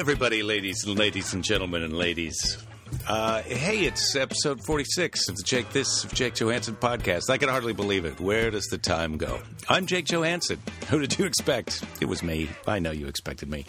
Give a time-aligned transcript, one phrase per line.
[0.00, 2.56] everybody, ladies and ladies and gentlemen and ladies.
[3.08, 7.28] Uh, hey, it's episode 46 of the Jake This of Jake Johannsen podcast.
[7.28, 8.20] I can hardly believe it.
[8.20, 9.40] Where does the time go?
[9.68, 10.58] I'm Jake Johannsen.
[10.88, 11.82] Who did you expect?
[12.00, 12.48] It was me.
[12.68, 13.66] I know you expected me.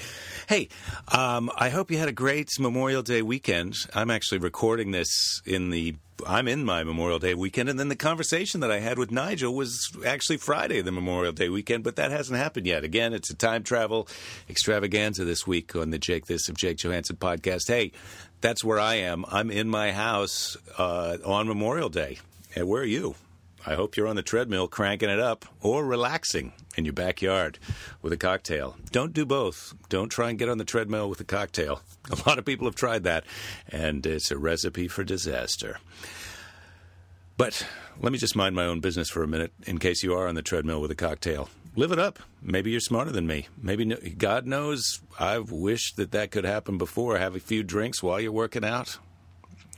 [0.48, 0.70] Hey,
[1.08, 3.76] um, I hope you had a great Memorial Day weekend.
[3.96, 5.96] I'm actually recording this in the
[6.28, 9.56] I'm in my Memorial Day weekend, and then the conversation that I had with Nigel
[9.56, 12.84] was actually Friday, the Memorial Day weekend, but that hasn't happened yet.
[12.84, 14.08] Again, it's a time travel
[14.48, 17.68] extravaganza this week on the Jake This of Jake Johannsen podcast.
[17.68, 17.92] Hey,
[18.42, 19.26] that's where I am.
[19.28, 22.20] I'm in my house uh, on Memorial Day.
[22.56, 23.16] And where are you?
[23.66, 27.60] I hope you're on the treadmill cranking it up or relaxing in your backyard
[28.02, 28.76] with a cocktail.
[28.92, 29.76] Don't do both.
[29.88, 31.82] Don't try and get on the treadmill with a cocktail.
[32.10, 33.24] A lot of people have tried that,
[33.70, 35.78] and it's a recipe for disaster.
[37.38, 37.68] But
[38.00, 40.36] let me just mind my own business for a minute in case you are on
[40.36, 41.50] the treadmill with a cocktail.
[41.76, 42.20] Live it up.
[42.42, 43.48] Maybe you're smarter than me.
[43.62, 47.18] Maybe God knows I've wished that that could happen before.
[47.18, 48.98] Have a few drinks while you're working out.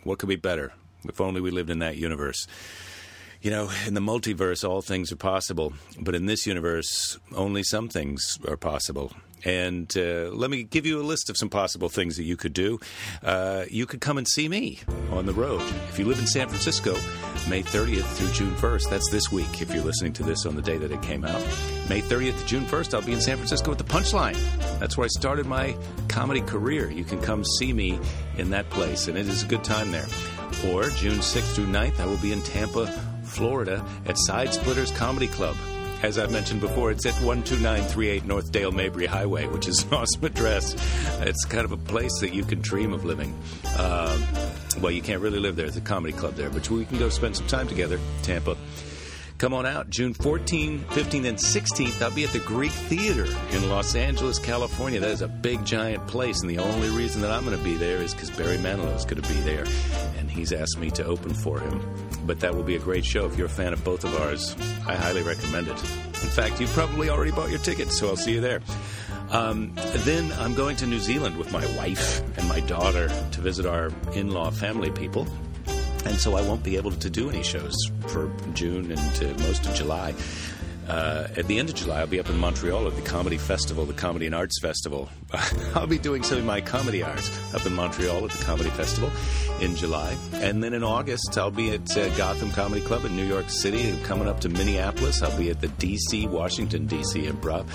[0.03, 0.73] What could be better?
[1.05, 2.47] If only we lived in that universe
[3.43, 7.89] you know, in the multiverse, all things are possible, but in this universe, only some
[7.89, 9.11] things are possible.
[9.45, 12.53] And uh, let me give you a list of some possible things that you could
[12.53, 12.79] do.
[13.21, 14.79] Uh, you could come and see me
[15.11, 15.61] on the road.
[15.89, 16.93] If you live in San Francisco,
[17.49, 20.61] May 30th through June 1st, that's this week if you're listening to this on the
[20.61, 21.41] day that it came out.
[21.89, 24.37] May 30th to June 1st, I'll be in San Francisco at the Punchline.
[24.79, 25.75] That's where I started my
[26.07, 26.89] comedy career.
[26.89, 27.99] You can come see me
[28.37, 30.05] in that place, and it is a good time there.
[30.67, 32.87] Or June 6th through 9th, I will be in Tampa,
[33.23, 35.55] Florida at Side Splitters Comedy Club.
[36.03, 40.25] As I've mentioned before, it's at 12938 North Dale Mabry Highway, which is an awesome
[40.25, 40.75] address.
[41.21, 43.33] It's kind of a place that you can dream of living.
[43.65, 44.19] Uh,
[44.81, 45.65] well, you can't really live there.
[45.65, 48.57] It's a comedy club there, but we can go spend some time together, Tampa.
[49.37, 49.89] Come on out.
[49.89, 54.99] June 14, 15, and 16th, I'll be at the Greek Theater in Los Angeles, California.
[54.99, 57.75] That is a big, giant place, and the only reason that I'm going to be
[57.75, 59.63] there is because Barry Manilow is going to be there,
[60.17, 61.81] and he's asked me to open for him.
[62.25, 63.25] But that will be a great show.
[63.25, 64.55] If you're a fan of both of ours,
[64.87, 65.81] I highly recommend it.
[65.81, 68.61] In fact, you've probably already bought your ticket, so I'll see you there.
[69.29, 69.73] Um,
[70.05, 73.91] then I'm going to New Zealand with my wife and my daughter to visit our
[74.13, 75.27] in law family people
[76.05, 77.75] and so I won't be able to do any shows
[78.07, 80.13] for June and most of July.
[80.87, 83.85] Uh, at the end of July, I'll be up in Montreal at the Comedy Festival,
[83.85, 85.09] the Comedy and Arts Festival.
[85.75, 89.11] I'll be doing some of my comedy hours up in Montreal at the Comedy Festival
[89.61, 90.15] in July.
[90.33, 93.97] And then in August, I'll be at uh, Gotham Comedy Club in New York City.
[94.03, 97.23] Coming up to Minneapolis, I'll be at the D.C., Washington, D.C.
[97.23, 97.65] Improv,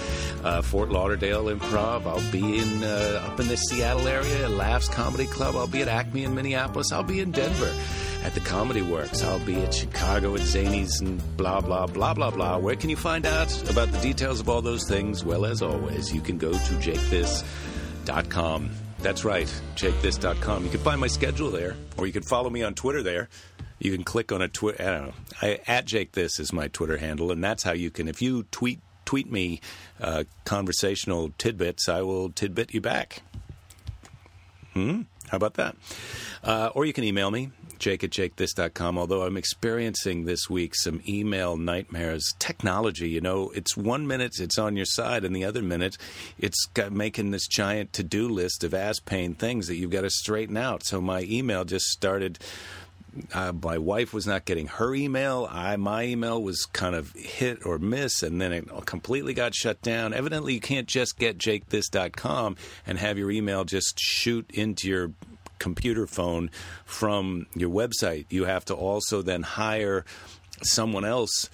[0.45, 2.07] uh, Fort Lauderdale Improv.
[2.07, 5.57] I'll be in uh, up in the Seattle area Laughs Comedy Club.
[5.57, 6.93] I'll be at Acme in Minneapolis.
[6.93, 7.75] I'll be in Denver
[8.23, 9.23] at the Comedy Works.
[9.23, 12.59] I'll be at Chicago at Zanies and blah, blah, blah, blah, blah.
[12.59, 15.25] Where can you find out about the details of all those things?
[15.25, 18.71] Well, as always, you can go to jakethis.com.
[19.01, 20.65] That's right, jakethis.com.
[20.65, 23.29] You can find my schedule there, or you can follow me on Twitter there.
[23.79, 24.83] You can click on a Twitter.
[24.83, 25.15] I don't know.
[25.41, 28.09] I, at Jake This is my Twitter handle, and that's how you can.
[28.09, 29.61] If you tweet tweet me
[30.01, 33.23] uh, conversational tidbits, I will tidbit you back.
[34.75, 35.03] Hmm.
[35.29, 35.77] How about that?
[36.43, 41.03] Uh, or you can email me jake at jakethis.com, although I'm experiencing this week some
[41.09, 42.35] email nightmares.
[42.39, 45.97] Technology, you know, it's one minute it's on your side, and the other minute
[46.39, 50.11] it's making this giant to do list of ass pain things that you've got to
[50.11, 50.85] straighten out.
[50.85, 52.39] So my email just started.
[53.33, 55.49] Uh, my wife was not getting her email.
[55.51, 59.81] I my email was kind of hit or miss, and then it completely got shut
[59.83, 60.13] down.
[60.13, 62.57] Evidently, you can't just get jakethis.com
[62.87, 65.13] and have your email just shoot into your
[65.59, 66.51] computer phone
[66.85, 68.27] from your website.
[68.31, 70.05] You have to also then hire
[70.63, 71.49] someone else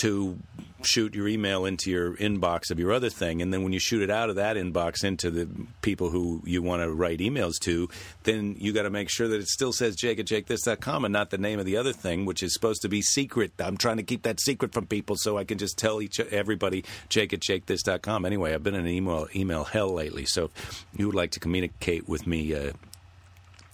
[0.00, 0.38] to
[0.82, 3.42] shoot your email into your inbox of your other thing.
[3.42, 5.46] And then when you shoot it out of that inbox into the
[5.82, 7.86] people who you want to write emails to,
[8.22, 11.28] then you got to make sure that it still says jake at jakethis.com and not
[11.28, 13.52] the name of the other thing, which is supposed to be secret.
[13.58, 16.82] I'm trying to keep that secret from people so I can just tell each everybody
[17.10, 18.24] jake at jakethis.com.
[18.24, 20.24] Anyway, I've been in email, email hell lately.
[20.24, 22.72] So if you would like to communicate with me, uh,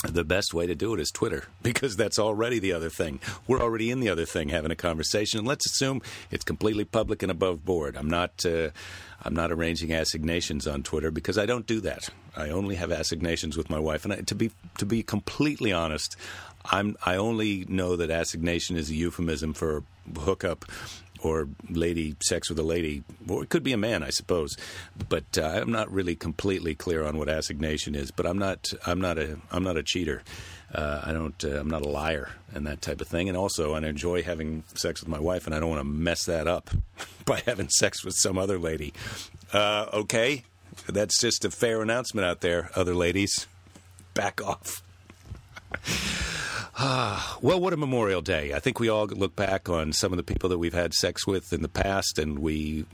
[0.04, 3.20] the best way to do it is Twitter because that's already the other thing.
[3.46, 5.38] We're already in the other thing having a conversation.
[5.38, 7.96] And let's assume it's completely public and above board.
[7.96, 8.44] I'm not.
[8.44, 8.70] Uh,
[9.22, 12.10] I'm not arranging assignations on Twitter because I don't do that.
[12.36, 16.16] I only have assignations with my wife, and I, to be to be completely honest,
[16.66, 19.82] I'm I only know that assignation is a euphemism for
[20.18, 20.64] hookup
[21.26, 24.56] or lady sex with a lady, or it could be a man, I suppose.
[25.08, 28.10] But uh, I'm not really completely clear on what assignation is.
[28.10, 30.22] But I'm not I'm not a I'm not a cheater.
[30.74, 33.28] Uh, I don't uh, I'm not a liar and that type of thing.
[33.28, 36.24] And also, I enjoy having sex with my wife, and I don't want to mess
[36.24, 36.70] that up
[37.24, 38.92] by having sex with some other lady.
[39.52, 40.44] Uh, okay.
[40.88, 43.46] That's just a fair announcement out there, other ladies.
[44.14, 44.82] Back off.
[46.78, 48.52] Ah, well, what a Memorial Day.
[48.52, 51.26] I think we all look back on some of the people that we've had sex
[51.26, 52.84] with in the past, and we.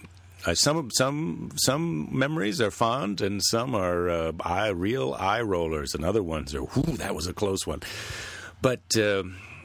[0.46, 5.96] Uh, some some some memories are fond, and some are uh, eye, real eye rollers,
[5.96, 7.80] and other ones are, whoo, that was a close one.
[8.60, 9.24] But uh,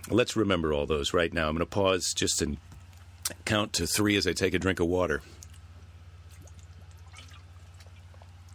[0.10, 1.48] let's remember all those right now.
[1.48, 2.58] I'm going to pause just and
[3.46, 5.22] count to three as I take a drink of water.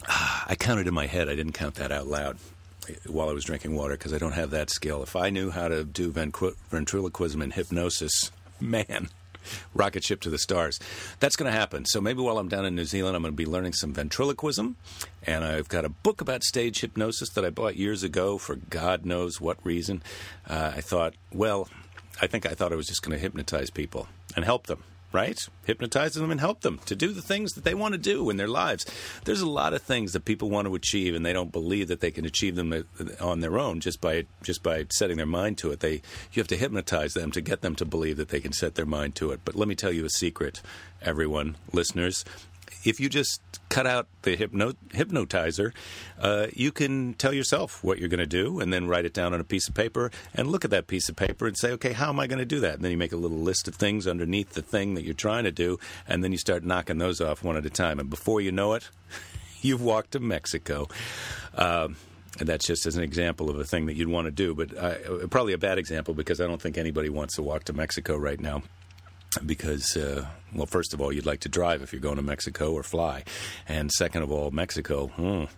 [0.08, 1.28] Ah, I counted in my head.
[1.28, 2.38] I didn't count that out loud
[3.06, 5.02] while I was drinking water because I don't have that skill.
[5.02, 8.30] If I knew how to do ventriloquism and hypnosis,
[8.60, 9.08] man,
[9.74, 10.78] rocket ship to the stars.
[11.20, 11.84] That's going to happen.
[11.86, 14.76] So maybe while I'm down in New Zealand, I'm going to be learning some ventriloquism.
[15.24, 19.04] And I've got a book about stage hypnosis that I bought years ago for God
[19.04, 20.02] knows what reason.
[20.48, 21.68] Uh, I thought, well,
[22.20, 25.38] I think I thought I was just going to hypnotize people and help them right?
[25.64, 28.36] Hypnotize them and help them to do the things that they want to do in
[28.36, 28.86] their lives.
[29.24, 32.00] There's a lot of things that people want to achieve, and they don't believe that
[32.00, 32.82] they can achieve them uh,
[33.20, 35.80] on their own just by just by setting their mind to it.
[35.80, 38.74] They you have to hypnotize them to get them to believe that they can set
[38.74, 39.40] their mind to it.
[39.44, 40.62] But let me tell you a secret,
[41.02, 42.24] everyone, listeners
[42.84, 45.72] if you just cut out the hypno- hypnotizer,
[46.20, 49.32] uh, you can tell yourself what you're going to do and then write it down
[49.32, 51.92] on a piece of paper and look at that piece of paper and say, okay,
[51.92, 52.74] how am I going to do that?
[52.74, 55.44] And then you make a little list of things underneath the thing that you're trying
[55.44, 57.98] to do, and then you start knocking those off one at a time.
[57.98, 58.88] And before you know it,
[59.62, 60.88] you've walked to Mexico.
[61.54, 61.96] Um,
[62.40, 64.76] and that's just as an example of a thing that you'd want to do, but
[64.76, 68.16] uh, probably a bad example because I don't think anybody wants to walk to Mexico
[68.16, 68.62] right now
[69.44, 72.72] because, uh, well, first of all, you'd like to drive if you're going to Mexico
[72.72, 73.24] or fly,
[73.68, 75.48] and second of all, Mexico, hmm, a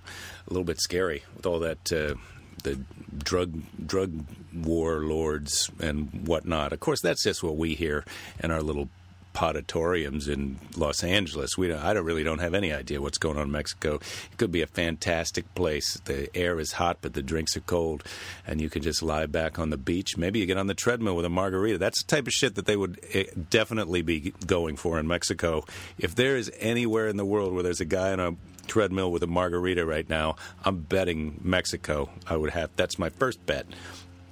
[0.48, 1.92] little bit scary with all that.
[1.92, 2.14] Uh,
[2.62, 2.80] the
[3.18, 6.72] drug drug warlords and whatnot.
[6.72, 8.04] Of course, that's just what we hear
[8.42, 8.88] in our little
[9.34, 11.58] podatoriums in Los Angeles.
[11.58, 13.96] We don't, I don't really don't have any idea what's going on in Mexico.
[13.96, 16.00] It could be a fantastic place.
[16.04, 18.04] The air is hot, but the drinks are cold,
[18.46, 20.16] and you can just lie back on the beach.
[20.16, 21.78] Maybe you get on the treadmill with a margarita.
[21.78, 25.64] That's the type of shit that they would eh, definitely be going for in Mexico.
[25.98, 28.36] If there is anywhere in the world where there's a guy on a
[28.66, 32.08] treadmill with a margarita right now, I'm betting Mexico.
[32.26, 32.70] I would have.
[32.76, 33.66] That's my first bet.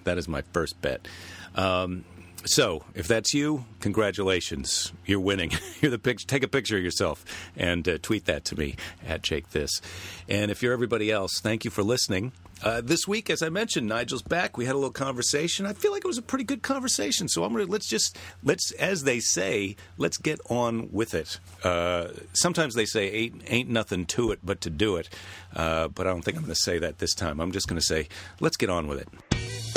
[0.05, 1.07] That is my first bet.
[1.55, 2.05] Um,
[2.45, 4.93] so, if that's you, congratulations.
[5.07, 5.53] You're winning.
[5.81, 7.25] You're the pic- take a picture of yourself
[7.57, 9.81] and uh, tweet that to me at Jake This.
[10.29, 12.33] And if you're everybody else, thank you for listening.
[12.63, 14.57] Uh, this week, as I mentioned, Nigel's back.
[14.57, 15.67] We had a little conversation.
[15.67, 17.27] I feel like it was a pretty good conversation.
[17.29, 21.41] So I'm gonna let's just let's, as they say, let's get on with it.
[21.65, 25.09] Uh, sometimes they say ain't, ain't nothing to it but to do it,
[25.57, 27.41] uh, but I don't think I'm to say that this time.
[27.41, 29.72] I'm just to say let's get on with it.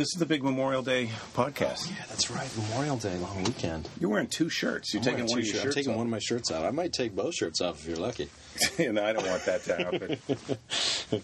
[0.00, 1.90] This is the big Memorial Day podcast.
[1.90, 2.48] Yeah, that's right.
[2.56, 3.86] Memorial Day, long weekend.
[4.00, 4.94] You're wearing two shirts.
[4.94, 5.64] You're I'm taking one of two your shirts.
[5.66, 5.96] I'm taking off.
[5.98, 6.64] one of my shirts out.
[6.64, 8.30] I might take both shirts off if you're lucky.
[8.78, 11.20] and I don't want that to happen.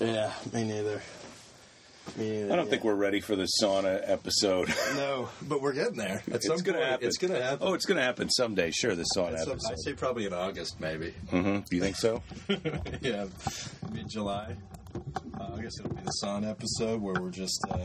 [0.00, 1.02] Yeah, me neither.
[2.16, 2.52] Me neither.
[2.52, 4.72] I don't think we're ready for the sauna episode.
[4.94, 6.22] No, but we're getting there.
[6.30, 7.04] At it's going to happen.
[7.08, 7.66] It's going to happen.
[7.66, 8.70] Oh, it's going to happen someday.
[8.70, 9.72] Sure, the sauna Some- episode.
[9.72, 11.12] I'd say probably in August, maybe.
[11.28, 12.22] hmm Do you think so?
[13.00, 13.26] yeah,
[13.92, 14.54] mid July.
[15.38, 17.78] Uh, I guess it'll be the sauna episode where we're just uh,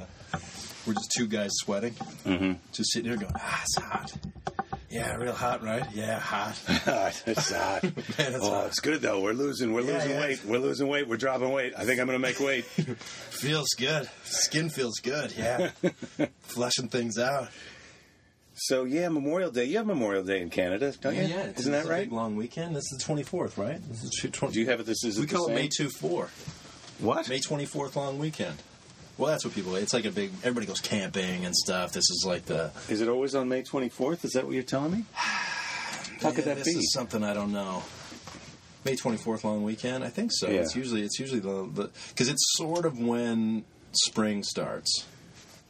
[0.86, 1.94] we're just two guys sweating,
[2.26, 2.54] mm-hmm.
[2.72, 4.14] just sitting here going, ah, it's hot.
[4.90, 5.86] Yeah, real hot, right?
[5.94, 6.60] Yeah, hot.
[7.28, 7.84] it's hot.
[7.84, 7.94] Man,
[8.34, 8.68] it's oh, hot.
[8.68, 9.20] it's good though.
[9.22, 9.74] We're losing.
[9.74, 10.22] We're Yeah, losing yeah.
[10.22, 10.46] weight.
[10.46, 11.08] We're losing weight.
[11.08, 11.74] We're dropping weight.
[11.78, 12.64] I think I'm going to make weight.
[13.30, 14.10] Feels good.
[14.24, 15.34] Skin feels good.
[15.38, 15.72] Yeah,
[16.44, 17.50] flushing things out.
[18.56, 19.66] so yeah, Memorial Day.
[19.66, 21.24] You have Memorial Day in Canada, don't you?
[21.24, 22.04] Yeah, Isn't that right?
[22.06, 22.76] big long weekend.
[22.76, 23.80] This is the twenty fourth, right?
[23.90, 24.86] This is two- 20 Do you have it?
[24.86, 25.54] This is we call it?
[25.54, 26.30] May two four.
[27.00, 27.30] What?
[27.30, 28.58] May twenty fourth long weekend.
[29.18, 29.76] Well, that's what people.
[29.76, 30.32] It's like a big.
[30.44, 31.92] Everybody goes camping and stuff.
[31.92, 32.72] This is like the.
[32.90, 34.24] Is it always on May 24th?
[34.26, 35.04] Is that what you're telling me?
[35.14, 36.80] How could Yeah, that this be?
[36.80, 37.84] is something I don't know.
[38.86, 40.04] May twenty fourth long weekend.
[40.04, 40.48] I think so.
[40.50, 40.62] Yeah.
[40.62, 45.06] It's usually it's usually the because it's sort of when spring starts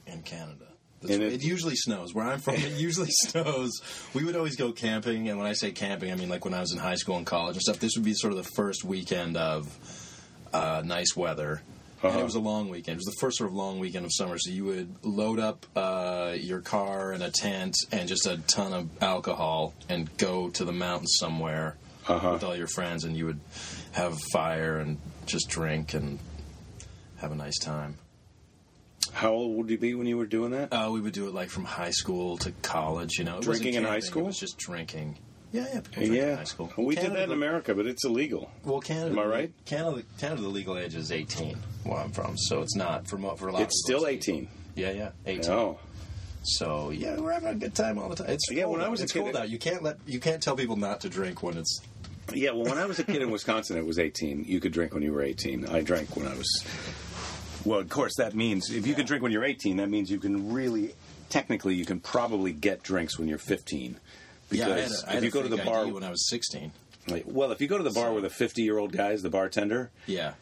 [0.06, 0.66] in Canada.
[1.02, 2.14] That's- And it, it- usually snows.
[2.14, 3.72] Where I'm from, it usually snows.
[4.14, 6.60] We would always go camping, and when I say camping, I mean like when I
[6.62, 7.80] was in high school and college and stuff.
[7.80, 9.68] This would be sort of the first weekend of
[10.54, 11.62] uh, nice weather.
[12.04, 12.20] And Uh-huh.
[12.20, 12.96] it was a long weekend.
[12.96, 14.38] It was the first sort of long weekend of summer.
[14.38, 18.72] So you would load up uh, your car and a tent and just a ton
[18.74, 21.76] of alcohol and go to the mountains somewhere
[22.08, 22.34] Uh-huh.
[22.34, 23.40] with all your friends, and you would
[23.94, 26.20] have fire and just drink and
[27.18, 27.98] have a nice time.
[29.12, 30.72] How old would you be when you were doing that?
[30.72, 33.18] Uh, we would do it like from high school to college.
[33.18, 34.24] You know, It Drinking in high school?
[34.24, 35.18] It was just drinking.
[35.54, 35.80] Yeah, yeah.
[35.80, 36.72] People drink in yeah, high school.
[36.78, 38.52] we did that in America, but it's illegal.
[38.66, 39.12] Well, Canada.
[39.12, 39.52] Am I right?
[39.66, 41.58] Canada, Canada, the legal age is eighteen.
[41.84, 43.62] Where I'm from, so it's not for for a lot.
[43.62, 44.12] It's still folks.
[44.12, 44.48] 18.
[44.76, 45.52] Yeah, yeah, eighteen.
[45.52, 45.80] Oh,
[46.44, 48.30] So yeah, we're having a good time all the time.
[48.30, 48.92] It's Yeah, cold when I out.
[48.92, 49.50] was a it's kid, cold out.
[49.50, 51.80] You can't let you can't tell people not to drink when it's.
[52.34, 52.52] yeah.
[52.52, 54.44] Well, when I was a kid in Wisconsin, it was 18.
[54.46, 55.66] You could drink when you were 18.
[55.68, 56.66] I drank when I was.
[57.66, 60.20] Well, of course, that means if you can drink when you're 18, that means you
[60.20, 60.94] can really,
[61.30, 64.00] technically, you can probably get drinks when you're 15.
[64.50, 66.10] Because yeah, I had a, I if you go to the bar, ID when I
[66.10, 66.72] was sixteen.
[67.08, 69.22] like, well, if you go to the bar with a 50 year old guy is
[69.22, 70.34] the bartender, Yeah,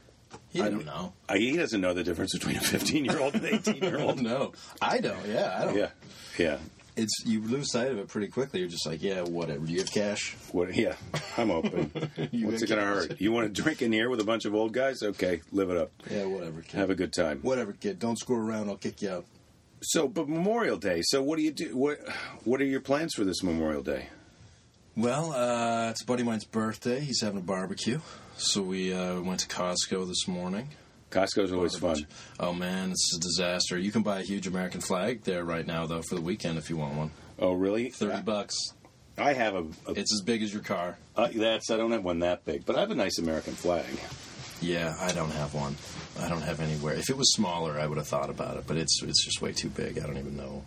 [0.49, 1.13] he I don't know.
[1.29, 3.97] uh, he doesn't know the difference between a 15 year old and an 18 year
[3.99, 4.21] Oh old.
[4.21, 5.25] no, I don't.
[5.27, 5.75] Yeah, I don't.
[5.77, 5.89] Yeah,
[6.37, 6.57] yeah.
[6.97, 8.61] It's you lose sight of it pretty quickly.
[8.61, 9.65] You're just like, yeah, whatever.
[9.65, 10.33] Do you have cash?
[10.53, 10.73] What?
[10.73, 10.95] Yeah,
[11.37, 11.91] I'm open.
[11.93, 13.07] What's it going to cash?
[13.09, 13.19] hurt?
[13.19, 15.03] You want to drink in here with a bunch of old guys?
[15.03, 15.91] Okay, live it up.
[16.09, 16.61] Yeah, whatever.
[16.61, 16.77] Kid.
[16.77, 17.39] Have a good time.
[17.41, 17.99] whatever, kid.
[17.99, 18.69] Don't screw around.
[18.69, 19.25] I'll kick you out.
[19.81, 21.01] So, but Memorial Day.
[21.03, 21.75] So, what do you do?
[21.77, 21.99] What
[22.43, 24.09] What are your plans for this Memorial Day?
[24.97, 27.01] Well, uh, it's a buddy of mine's birthday.
[27.01, 27.99] He's having a barbecue,
[28.37, 30.69] so we uh, went to Costco this morning.
[31.11, 32.07] Costco's always fun.
[32.39, 33.77] Oh man, it's a disaster.
[33.77, 36.69] You can buy a huge American flag there right now, though, for the weekend if
[36.69, 37.11] you want one.
[37.37, 37.89] Oh, really?
[37.89, 38.55] Thirty bucks.
[39.17, 39.65] I have a.
[39.87, 40.97] a It's as big as your car.
[41.15, 41.69] uh, that's.
[41.69, 43.85] I don't have one that big, but I have a nice American flag.
[44.65, 45.75] Yeah, I don't have one.
[46.19, 46.95] I don't have anywhere.
[46.95, 49.51] If it was smaller, I would have thought about it, but it's it's just way
[49.51, 49.99] too big.
[49.99, 50.63] I don't even know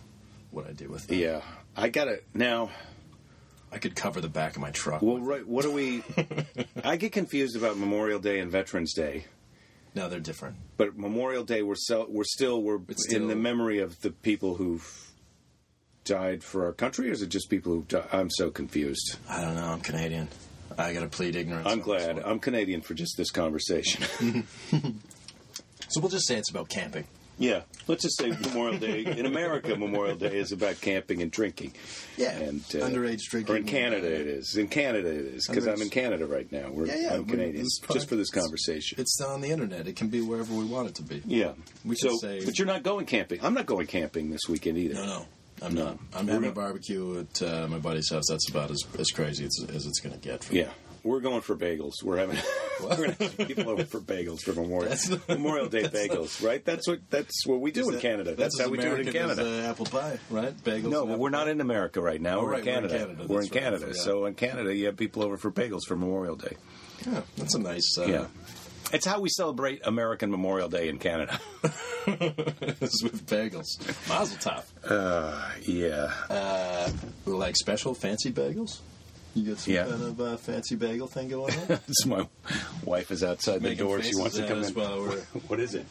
[0.51, 1.17] what I do with it.
[1.17, 1.41] Yeah,
[1.75, 2.69] I got it now.
[3.71, 5.01] I could cover the back of my truck.
[5.01, 5.45] Well, right.
[5.47, 6.03] What do we?
[6.83, 9.25] I get confused about Memorial Day and Veterans Day.
[9.93, 10.55] no, they're different.
[10.77, 14.55] But Memorial Day, we're so, we're still we're It's in the memory of the people
[14.55, 15.11] who've
[16.03, 17.81] died for our country, or is it just people who?
[17.83, 18.07] Died?
[18.11, 19.17] I'm so confused.
[19.29, 19.67] I don't know.
[19.67, 20.29] I'm Canadian.
[20.79, 21.67] I got to plead ignorance.
[21.67, 22.19] I'm glad.
[22.19, 24.45] I'm Canadian for just this conversation.
[25.91, 27.05] So we'll just say it's about camping.
[27.39, 29.75] yeah, let's just say Memorial Day in America.
[29.75, 31.73] Memorial Day is about camping and drinking.
[32.15, 33.55] Yeah, and uh, underage drinking.
[33.55, 34.55] Or in Canada, it is.
[34.55, 36.69] In Canada, it is because I'm in Canada right now.
[36.69, 37.65] We're, Yeah, yeah, I'm we- Canadian.
[37.91, 38.99] Just for this podcast- conversation.
[39.01, 39.87] It's on the internet.
[39.87, 41.23] It can be wherever we want it to be.
[41.25, 41.53] yeah.
[41.83, 43.39] We so, can say- but you're not going camping.
[43.41, 44.93] I'm not going camping this weekend either.
[44.93, 45.25] No, no,
[45.61, 45.97] I'm not.
[46.13, 48.25] I'm having a barbecue at uh, my buddy's house.
[48.29, 50.43] That's about as, as crazy as, as it's going to get.
[50.43, 50.69] For Yeah,
[51.03, 52.01] we're going for bagels.
[52.03, 52.37] We're having
[52.81, 56.45] we're going to have people over for bagels for Memorial That's Memorial Day that's bagels,
[56.45, 56.63] right?
[56.63, 58.35] That's what that's what we do in That- Canada.
[58.35, 59.65] That's, as how we do it in American as, Canada.
[59.67, 60.57] uh, apple pie, right?
[60.63, 60.89] Bagels.
[60.91, 61.51] no, but we're not pie.
[61.51, 62.39] in America right now.
[62.39, 62.97] Oh, we're, right, in we're in Canada.
[62.97, 63.25] Canada.
[63.27, 63.93] We're in That's right, Canada.
[63.95, 66.55] So in Canada, you have people over for bagels for Memorial Day.
[67.05, 67.97] Yeah, that's a nice.
[67.97, 68.25] Uh, Yeah.
[68.91, 71.39] It's how we celebrate American Memorial Day in Canada.
[72.07, 73.67] it's with bagels.
[74.07, 74.63] Mazel tov.
[74.83, 76.11] Uh, yeah.
[76.29, 76.89] Uh,
[77.25, 78.79] like special fancy bagels.
[79.35, 79.85] You got some Yeah.
[79.85, 81.79] kind of uh, fancy bagel thing going on?
[82.07, 82.27] My
[82.83, 84.01] wife is outside the door.
[84.01, 84.73] She wants to come in.
[85.47, 85.85] What is it?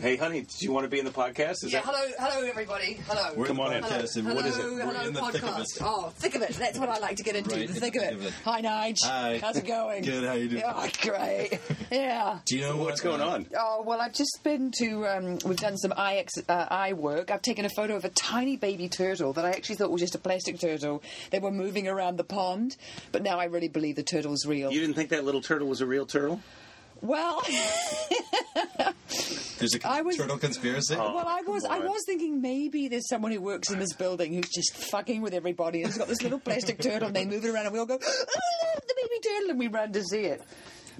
[0.00, 1.64] Hey, honey, do you want to be in the podcast?
[1.64, 3.00] Is Yeah, that hello, hello, everybody.
[3.08, 3.32] Hello.
[3.34, 3.82] We're Come in on the in.
[3.82, 4.62] podcast, hello, what is it?
[4.62, 5.76] hello, We're in the thick of podcast.
[5.76, 5.82] it.
[5.82, 6.50] Oh, thick of it.
[6.50, 7.50] That's what I like to get into.
[7.56, 8.08] Right the thick of it.
[8.10, 8.32] thick of it.
[8.44, 8.98] Hi, Nige.
[9.02, 9.38] Hi.
[9.42, 10.04] How's it going?
[10.04, 10.62] Good, how you doing?
[10.64, 11.58] Oh, great.
[11.90, 12.38] Yeah.
[12.46, 13.46] Do you know What's what, going uh, on?
[13.58, 15.04] Oh well, I've just been to.
[15.04, 17.32] Um, we've done some eye ex- uh, eye work.
[17.32, 20.14] I've taken a photo of a tiny baby turtle that I actually thought was just
[20.14, 21.02] a plastic turtle.
[21.30, 22.76] They were moving around the pond,
[23.10, 24.70] but now I really believe the turtle's real.
[24.70, 26.40] You didn't think that little turtle was a real turtle?
[27.02, 27.42] Well,
[29.58, 30.94] There's a I was- turtle conspiracy.
[30.94, 34.32] Oh, well, I was I was thinking maybe there's someone who works in this building
[34.34, 37.44] who's just fucking with everybody and has got this little plastic turtle and they move
[37.44, 40.20] it around and we all go, oh, the baby turtle, and we run to see
[40.26, 40.42] it.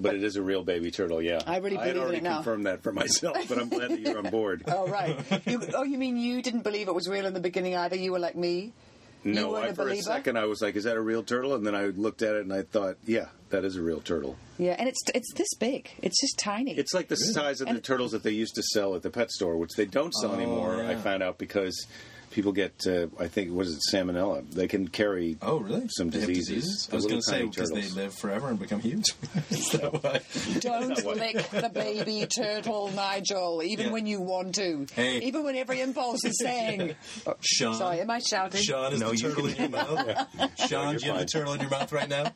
[0.01, 1.41] But it is a real baby turtle, yeah.
[1.45, 2.35] I really I had believe in already it now.
[2.37, 4.63] confirmed that for myself, but I'm glad that you're on board.
[4.67, 5.17] Oh right.
[5.45, 7.95] You, oh, you mean you didn't believe it was real in the beginning either?
[7.97, 8.73] You were like me.
[9.23, 10.01] No, weren't I, a for a believer?
[10.03, 12.41] second I was like, "Is that a real turtle?" And then I looked at it
[12.43, 15.89] and I thought, "Yeah, that is a real turtle." Yeah, and it's it's this big.
[16.01, 16.77] It's just tiny.
[16.77, 19.31] It's like the size of the turtles that they used to sell at the pet
[19.31, 20.83] store, which they don't sell Oh, anymore.
[20.83, 21.85] I found out because
[22.31, 24.49] people get, uh, I think, what is it, salmonella?
[24.51, 25.37] They can carry.
[25.41, 25.87] Oh, really?
[25.89, 26.87] Some They have diseases.
[26.91, 29.05] I was going to say tiny because they live forever and become huge.
[29.49, 30.21] Is that why?
[30.59, 33.61] Don't lick the baby turtle, Nigel.
[33.63, 33.91] Even Yeah.
[33.91, 34.85] when you want to.
[34.93, 35.19] Hey.
[35.19, 36.95] Even when every impulse is saying.
[37.27, 37.75] Oh, Sean.
[37.75, 38.61] Sorry, am I shouting?
[38.61, 40.27] Sean is No, the you turtle in your mouth.
[40.67, 42.31] Sean, do you have a turtle in your mouth right now?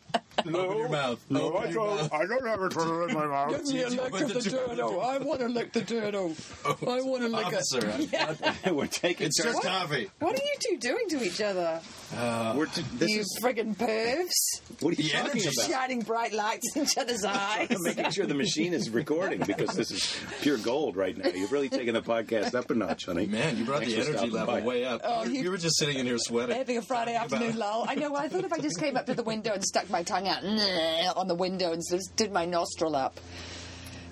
[0.46, 1.24] No, Open your mouth.
[1.34, 2.12] Open your mouth.
[2.14, 3.52] I don't have a turtle in my mouth.
[3.52, 5.02] Give me a lick of the the turtle- turtle.
[5.02, 6.36] I want to lick the turtle.
[6.66, 8.74] I want to lick Officer, it.
[8.76, 10.10] We're taking it's just coffee.
[10.20, 11.80] What are you two doing to each other?
[12.16, 14.82] Uh, we're t- this you is, friggin' pervs.
[14.82, 15.50] what are you The talking energy.
[15.58, 15.70] about?
[15.70, 17.68] Shining bright lights in each other's eyes.
[17.72, 21.30] I'm making sure the machine is recording because this is pure gold right now.
[21.30, 23.26] You've really taken the podcast up a notch, honey.
[23.26, 24.62] Man, you brought Thanks the for energy stopping level by.
[24.62, 25.02] way up.
[25.04, 26.56] Oh, you, you- you were just sitting in here sweating.
[26.56, 27.86] Having a Friday Talking afternoon about- lull.
[27.90, 28.16] I know.
[28.16, 30.44] I thought if I just came up to the window and stuck my tongue out
[31.18, 33.20] on the window and just did my nostril up,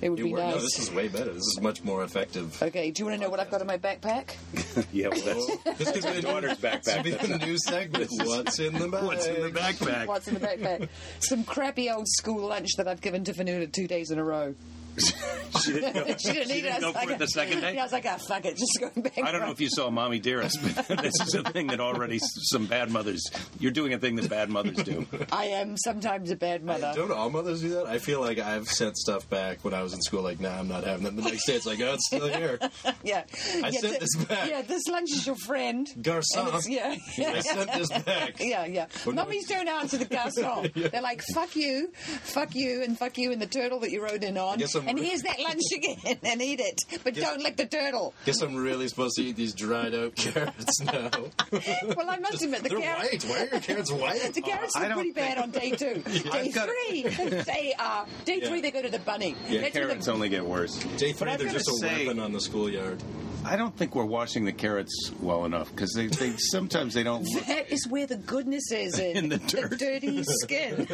[0.01, 0.46] it would It be worked.
[0.46, 0.55] nice.
[0.55, 1.31] No, this is way better.
[1.34, 2.62] This is much more effective.
[2.62, 4.36] Okay, do you want to know what I've got in my backpack?
[4.93, 7.03] Yeah, well, that's This could be the daughter's backpack.
[7.03, 8.10] This could be the new segment.
[8.12, 9.03] What's in the bag?
[9.05, 10.08] what's in the backpack.
[10.08, 10.89] What's in the backpack?
[11.20, 14.55] Some crappy old school lunch that I've given to Fanuna two days in a row.
[14.98, 16.74] She didn't go, she didn't need it.
[16.74, 17.71] I go was for like, it the second day.
[17.75, 19.17] Yeah, I was like, ah, fuck it, just going back.
[19.24, 22.19] I don't know if you saw Mommy Dearest, but this is a thing that already
[22.21, 23.24] some bad mothers.
[23.60, 25.05] You're doing a thing that bad mothers do.
[25.31, 26.91] I am sometimes a bad mother.
[26.95, 27.86] Don't all mothers do that?
[27.86, 30.67] I feel like I've sent stuff back when I was in school, like, nah, I'm
[30.67, 31.15] not having that.
[31.15, 32.60] The next day, it's like, oh, it's still here.
[33.03, 33.24] Yeah,
[33.63, 34.50] I yeah, sent th- this back.
[34.50, 35.88] Yeah, this lunch is your friend.
[36.01, 36.21] Garcon.
[36.36, 36.95] And it's- yeah,
[37.29, 38.39] I sent this back.
[38.39, 38.88] Yeah, yeah.
[39.05, 39.24] Oh, no.
[39.24, 40.91] Mummies don't answer the garçon.
[40.91, 44.24] They're like, fuck you, fuck you, and fuck you, and the turtle that you rode
[44.24, 44.57] in on.
[44.57, 46.79] guess I'm And re- here's that lunch again, and eat it.
[47.03, 48.13] But Guess- don't lick the turtle.
[48.25, 51.09] Guess I'm really supposed to eat these dried out carrots now.
[51.95, 53.25] Well, I must admit, the They're carrots.
[53.25, 53.31] white.
[53.31, 54.33] Why are your carrots white?
[54.33, 56.01] The carrots I look don't pretty bad on day two.
[56.01, 58.03] Day got- three, they are.
[58.03, 58.47] Uh, day Yeah.
[58.50, 59.35] three, they go to the bunny.
[59.50, 60.75] Yeah, That's where Carrots the, only get worse.
[60.97, 63.01] Day three, they're just a say- weapon on the schoolyard.
[63.43, 67.24] I don't think we're washing the carrots well enough because they, they sometimes they don't.
[67.24, 69.77] Look, That is where the goodness is in, In the dirt.
[69.79, 70.88] dirty skin.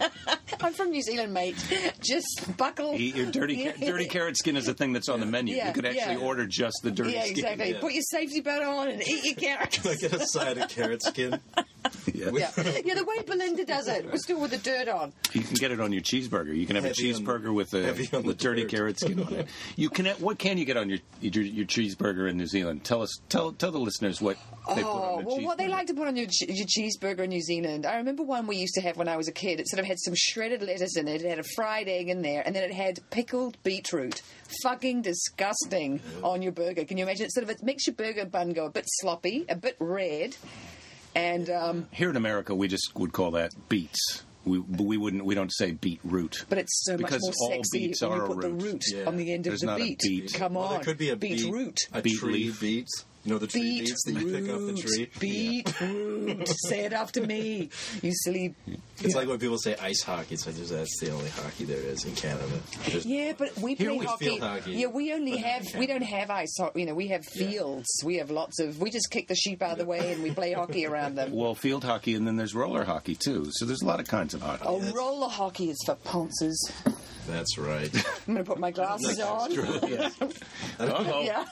[0.60, 1.56] I'm from New Zealand, mate.
[2.00, 2.94] Just buckle.
[2.94, 5.56] eat your dirty ca- dirty carrot skin is a thing that's on the menu.
[5.56, 6.26] Yeah, you could actually yeah.
[6.26, 7.32] order just the dirty Yeah, skin.
[7.38, 7.70] exactly.
[7.72, 7.80] Yeah.
[7.80, 9.78] Put your safety belt on and eat your carrots.
[9.78, 11.38] Can I get a side of carrot skin?
[12.14, 12.30] Yeah.
[12.32, 12.50] Yeah.
[12.82, 14.06] yeah, the way Belinda does it.
[14.10, 15.12] We're still with the dirt on.
[15.34, 16.56] You can get it on your cheeseburger.
[16.56, 18.70] You can have Heavy a on- cheeseburger with a on the with dirty dirt.
[18.70, 19.48] carrot skin on it.
[19.76, 20.06] You can.
[20.16, 22.84] What can you get on your your, your cheeseburger in New Zealand?
[22.84, 23.18] Tell us.
[23.28, 24.36] Tell tell the listeners what
[24.68, 26.66] they put Oh, on their well, what they like to put on your, che- your
[26.66, 27.84] cheeseburger in New Zealand.
[27.86, 29.60] I remember one we used to have when I was a kid.
[29.60, 31.22] It sort of had some shredded lettuce in it.
[31.22, 34.22] It had a fried egg in there, and then it had pickled beetroot.
[34.62, 36.84] Fucking disgusting on your burger.
[36.84, 37.26] Can you imagine?
[37.26, 40.36] It sort of it makes your burger bun go a bit sloppy, a bit red,
[41.14, 44.22] and um, Here in America, we just would call that beets.
[44.44, 45.24] We but we wouldn't.
[45.24, 46.44] We don't say beetroot.
[46.48, 48.50] but it's so Because much all more sexy beets when you are a put the
[48.50, 48.62] root.
[48.62, 49.04] root Yeah.
[49.06, 49.98] on the end There's of not the a beet.
[50.00, 50.34] beet.
[50.34, 51.76] Come Well, on, there could be a beetroot.
[51.92, 52.60] beet, a Beet tree leaf.
[52.60, 52.88] beet.
[53.24, 55.10] You know the tree beets that you pick off the tree.
[55.18, 56.48] Beetroot.
[56.68, 57.70] Say it after me,
[58.02, 58.54] you silly.
[59.00, 60.34] It's like when people say ice hockey.
[60.34, 62.44] It's like that's the only hockey there is in Canada.
[62.86, 64.24] There's- Yeah, but we Here play we hockey.
[64.26, 66.80] field hockey, Yeah, we only have we don't have ice hockey.
[66.80, 67.88] You know, we have fields.
[68.04, 68.78] We have lots of.
[68.80, 71.32] We just kick the sheep out of the way and we play hockey around them.
[71.32, 73.46] Well, field hockey, and then there's roller hockey too.
[73.52, 74.64] So there's a lot of kinds of hockey.
[74.66, 76.70] Oh, roller hockey is for ponces.
[77.26, 77.90] That's right.
[78.28, 79.52] I'm going to put my glasses on.
[80.78, 81.22] Uh-oh.
[81.22, 81.44] Yeah.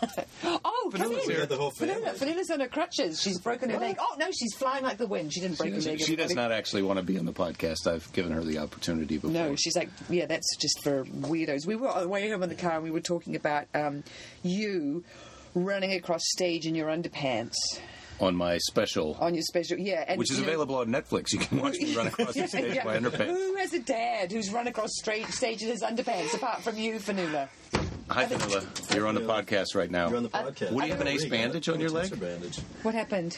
[0.44, 1.36] Oh, come Fanilla's in.
[1.36, 1.94] got the whole family.
[1.94, 3.20] Fanilla, Fanilla's on her crutches.
[3.20, 3.96] She's broken her leg.
[4.00, 5.32] Oh no, she's flying like the wind.
[5.32, 6.00] She didn't break her leg.
[6.00, 7.86] She does not actually want to be on the podcast.
[7.86, 9.30] I've given her the opportunity before.
[9.30, 11.66] No, she's like, yeah, that's just for weirdos.
[11.66, 14.02] We were on the way home in the car and we were talking about um,
[14.42, 15.04] you
[15.54, 17.54] running across stage in your underpants
[18.20, 21.32] on my special, on your special, yeah, and, which is you know- available on Netflix.
[21.32, 22.84] You can watch me run across the stage Yeah.
[22.84, 23.26] by underpants.
[23.26, 26.94] Who has a dad who's run across straight stage in his underpants, apart from you,
[26.96, 27.48] Fanula?
[28.10, 28.64] Hi, Vanilla.
[28.94, 30.08] You're on the podcast right now.
[30.08, 30.72] You're on the podcast.
[30.72, 31.36] What do you have, an ace There you go.
[31.38, 32.10] bandage on your leg?
[32.10, 32.58] Tensor bandage.
[32.82, 33.34] What happened?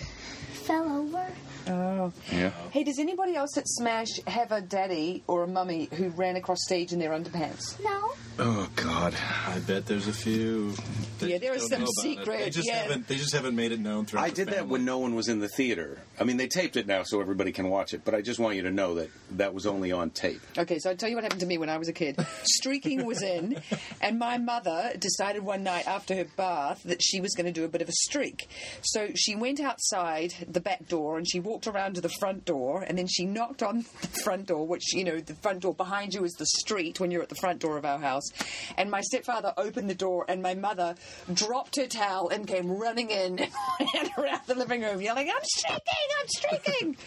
[0.52, 1.26] fell over.
[1.66, 2.12] Oh.
[2.32, 2.50] Yeah.
[2.70, 6.58] Hey, does anybody else at Smash have a daddy or a mummy who ran across
[6.64, 7.82] stage in their underpants?
[7.82, 8.12] No.
[8.38, 9.14] Oh God.
[9.46, 10.74] I bet there's a few.
[11.20, 12.02] Yeah, there are some know about it.
[12.02, 12.82] secret- They just yeah.
[12.82, 13.06] haven't.
[13.08, 15.28] They just haven't made it known throughout I the did that when no one was
[15.28, 16.00] in the theater.
[16.20, 18.56] I mean, they taped it now so everybody can watch it, but I just want
[18.56, 20.40] you to know that that was only on tape.
[20.58, 22.16] Okay, so I'll tell you what happened to me when I was a kid.
[22.42, 23.56] Streaking was in,
[24.00, 27.64] and my mother decided one night after her bath that she was going to do
[27.64, 28.48] a bit of a streak.
[28.82, 32.82] So she went outside the back door and she walked around to the front door,
[32.82, 36.14] and then she knocked on the front door, which, you know, the front door behind
[36.14, 38.28] you is the street when you're at the front door of our house.
[38.76, 40.94] And my stepfather opened the door, and my mother
[41.32, 43.50] dropped her towel and came running in and
[43.94, 46.08] ran around the living room yelling, I'm streaking!
[46.20, 46.96] I'm streaking!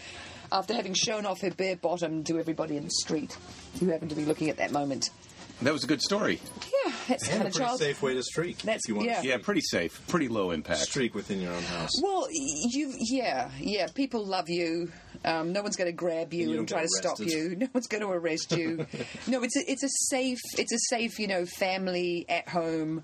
[0.52, 3.36] after having shown off her bare bottom to everybody in the street
[3.80, 5.10] who happened to be looking at that moment.
[5.62, 6.40] That was a good story.
[6.86, 7.78] Yeah, that's the And a pretty child.
[7.80, 8.58] safe way to streak.
[8.58, 9.20] That's- if you want yeah.
[9.22, 10.80] to Yeah, pretty safe, pretty low impact.
[10.80, 11.90] streak within your own house.
[12.00, 13.88] Well, you, yeah, yeah.
[13.92, 14.92] People love you.
[15.24, 17.56] Um, no one's going to grab you And you and, try to stop you.
[17.58, 18.86] No one's going to arrest you.
[19.26, 23.02] no, it's a, it's a safe, it's a safe, you know, family at home.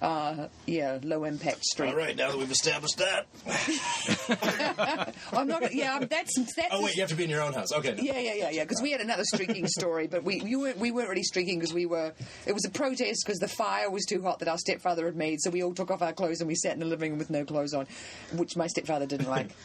[0.00, 1.90] Uh, yeah, low impact street.
[1.90, 3.26] All right, now that we've established that.
[5.32, 5.60] I'm not.
[5.60, 6.68] gonna- Yeah, that's that's.
[6.70, 7.72] Oh wait, you have to be in your own house.
[7.72, 7.94] Okay.
[7.94, 8.02] no.
[8.02, 8.64] Yeah, yeah, yeah, yeah.
[8.64, 11.74] Because we had another streaking story, but we you weren't we weren't really streaking because
[11.74, 12.12] we were.
[12.46, 15.40] It was a protest because the fire was too hot that our stepfather had made,
[15.42, 17.30] so we all took off our clothes and we sat in the living room with
[17.30, 17.86] no clothes on,
[18.34, 19.50] which my stepfather didn't like.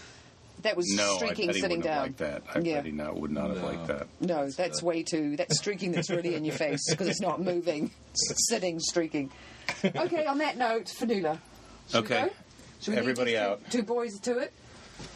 [0.61, 1.93] That was No, I streaking bet he sitting wouldn't down.
[1.93, 2.43] have liked that.
[2.55, 2.75] I yeah.
[2.77, 3.65] bet he not, would not have No.
[3.67, 4.07] liked that.
[4.19, 5.35] No, that's way too.
[5.37, 5.91] That's streaking.
[5.91, 7.91] That's really in your face because it's not moving.
[8.13, 9.31] It's sitting, streaking.
[9.95, 10.25] Okay.
[10.25, 11.39] On that note, Fanula.
[11.89, 12.25] Should we Okay.
[12.25, 12.29] go?
[12.81, 13.71] Should we leave Everybody these two- out.
[13.71, 14.53] Two boys to it.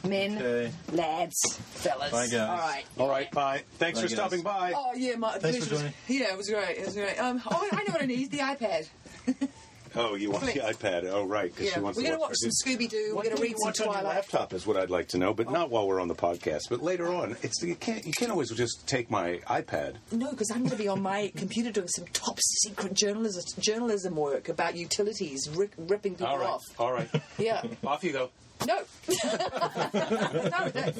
[0.03, 0.71] Men, Okay.
[0.91, 1.35] lads,
[1.73, 2.11] fellas.
[2.11, 2.33] Bye, guys.
[2.49, 2.83] All right.
[2.97, 3.63] All right, bye.
[3.77, 4.17] Thanks Bye, for guys.
[4.17, 4.73] stopping by.
[4.75, 5.93] Oh yeah, my Thanks for this was- joining.
[6.07, 6.77] Yeah, it was great.
[6.77, 7.17] It was great.
[7.17, 8.29] Um, oh, I know what I need.
[8.31, 8.87] The iPad.
[9.95, 11.05] Oh, you want the iPad?
[11.11, 12.51] Oh, right, because Yeah, she wants we're to going to watch some.
[12.51, 13.13] Scooby Doo.
[13.15, 14.03] We're going to read some watch Twilight.
[14.03, 16.69] laptop is what I'd like to know, but not while we're on the podcast.
[16.69, 19.95] But later on, it's you can't you can't always just take my iPad.
[20.11, 24.15] No, because I'm going to be on my computer doing some top secret journalism journalism
[24.15, 26.63] work about utilities, ri- ripping people All right, off.
[26.77, 27.63] all right, Yeah.
[27.85, 28.29] off you go.
[28.67, 28.79] No.
[29.23, 30.93] no, no.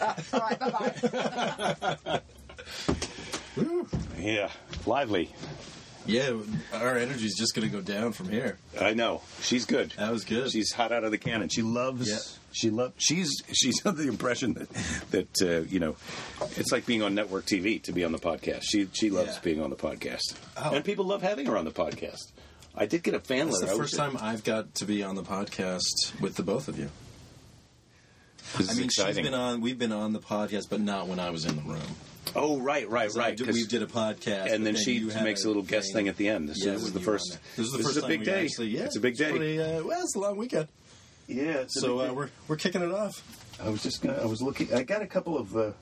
[0.00, 2.20] Uh, all right, bye bye.
[4.18, 4.50] Yeah,
[4.86, 5.30] lively.
[6.06, 6.32] Yeah,
[6.72, 8.58] our energy's just going to go down from here.
[8.80, 9.92] I know she's good.
[9.98, 10.50] That was good.
[10.50, 11.48] She's hot out of the cannon.
[11.48, 12.10] She loves.
[12.10, 12.18] Yeah.
[12.52, 12.94] She loves.
[12.98, 14.68] She's she's under the impression that
[15.12, 15.96] that uh, you know,
[16.56, 18.62] it's like being on network TV to be on the podcast.
[18.64, 19.40] She she loves Yeah.
[19.44, 20.74] being on the podcast, Oh.
[20.74, 22.32] and people love having her on the podcast.
[22.74, 23.66] I did get a fan letter.
[23.66, 26.78] the I first time I've got to be on the podcast with the both of
[26.78, 26.90] you.
[28.58, 29.14] This I is mean, exciting.
[29.24, 29.60] she's been on.
[29.60, 31.80] We've been on the podcast, but not when I was in the room.
[32.34, 33.36] Oh, right, right, right.
[33.36, 36.16] did- we did a podcast, and then but she makes a little guest thing at
[36.16, 36.54] the end.
[36.56, 37.38] So Yeah, this is the first.
[37.56, 38.44] This is the this first is a big day.
[38.44, 39.30] Actually, yeah, it's a big day.
[39.30, 40.68] Pretty, uh, well, it's a long weekend.
[41.26, 41.60] yeah.
[41.60, 43.22] It's So uh, we're we're kicking it off.
[43.62, 44.18] I was just gonna.
[44.20, 44.72] I was looking.
[44.74, 45.56] I got a couple of.
[45.56, 45.72] Uh,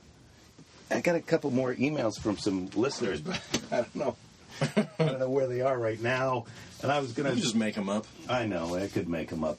[0.90, 4.16] I got a couple more emails from some listeners, but I don't know.
[4.61, 6.46] I don't know where they are right now.
[6.83, 7.33] And I was gonna.
[7.33, 8.07] You just make them up.
[8.29, 8.74] I know.
[8.74, 9.59] I could make them up.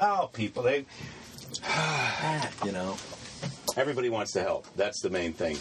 [0.00, 0.62] Oh, people!
[0.62, 0.86] They.
[2.64, 2.96] You know,
[3.76, 4.66] Everybody wants to help.
[4.76, 5.56] That's the main thing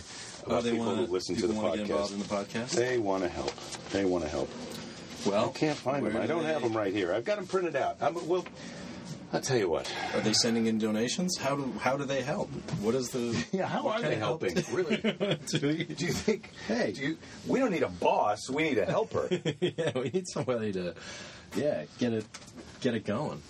[0.48, 2.16] about they people want who listen to people the wanna get involved podcast.
[2.16, 2.70] in the podcast.
[2.72, 3.54] They want to help.
[3.92, 4.50] They want to help.
[5.26, 6.14] well, I can't find them.
[6.14, 7.14] where I do don't they- have them right here.
[7.14, 7.98] I've got them printed out.
[8.02, 8.46] I'm, well,
[9.34, 9.92] I'll tell you what.
[10.14, 11.38] Are they sending in donations?
[11.38, 12.50] How do how do they help?
[12.82, 14.64] What is the Yeah, how are they of help helping?
[14.74, 14.98] Really?
[15.48, 16.52] do we- Do you think?
[16.68, 16.94] Hey.
[16.94, 18.50] do you, we don't need a boss.
[18.50, 19.28] We need a helper.
[19.60, 20.94] yeah, we need somebody to
[21.58, 22.26] yeah get it
[22.80, 23.42] get it going.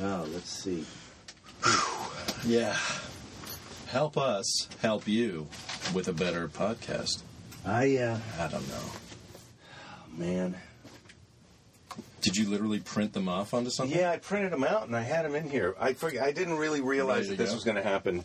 [0.00, 0.84] oh, let's see.
[2.46, 2.74] Yeah,
[3.88, 5.46] help us help you
[5.94, 7.22] with a better podcast.
[7.64, 8.84] I, uh, I don't know.
[10.16, 10.56] man.
[12.20, 13.96] Did you literally print them off onto something?
[13.96, 15.74] Yeah, I printed them out and I had them in here.
[15.80, 17.54] I I didn't really realize that this go?
[17.54, 18.24] was going to happen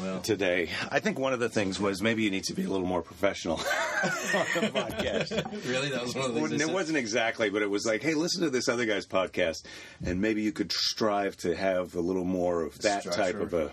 [0.00, 0.68] Well, today.
[0.90, 3.02] I think one of the things was maybe you need to be a little more
[3.02, 5.66] professional on the podcast.
[5.68, 6.62] really, that was one of the things.
[6.62, 9.64] it wasn't exactly, but it was like, hey, listen to this other guy's podcast,
[10.04, 13.72] and maybe you could strive to have a little more of that type of a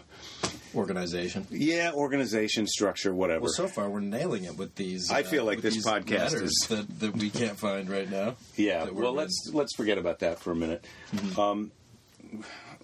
[0.75, 1.45] organization.
[1.49, 3.41] yeah organization structure, whatever.
[3.43, 5.11] Well, so far we're nailing it with these.
[5.11, 8.35] I feel like this podcast is- that, that we can't find right now.
[8.55, 8.89] yeah.
[8.89, 10.85] Well, let's let's forget about that for a minute.
[11.37, 11.71] Um,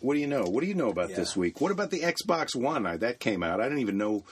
[0.04, 0.44] what do you know?
[0.44, 1.16] What do you know about Yeah.
[1.16, 1.62] this week?
[1.62, 2.86] What about the Xbox One?
[2.86, 3.60] I, that came out.
[3.60, 4.24] I didn't even know.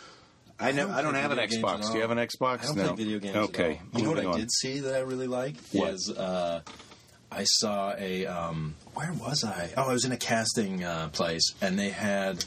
[0.60, 0.88] I, know.
[0.88, 1.88] don't I don't have an Xbox.
[1.90, 2.64] Do you have an Xbox?
[2.64, 2.88] I don't no.
[2.94, 3.36] play video games.
[3.36, 3.80] Okay.
[3.96, 4.40] You know what moving I on.
[4.40, 5.94] did see that I really like What?
[5.94, 6.62] is uh,
[7.32, 9.72] I saw a um, where was I?
[9.78, 12.44] Oh, I was in a casting uh, place and they had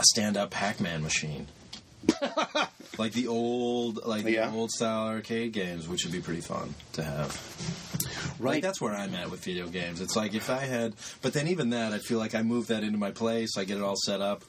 [0.00, 1.46] a stand-up Pac-Man machine.
[2.98, 4.48] like the old, like Yeah.
[4.48, 7.91] the old style arcade games, which would be pretty fun to have.
[8.38, 8.54] Right.
[8.54, 10.00] Like that's where I'm at with video games.
[10.00, 12.82] It's like if I had, but then even that, I feel like I move that
[12.84, 13.56] into my place.
[13.56, 14.42] I get it all set up,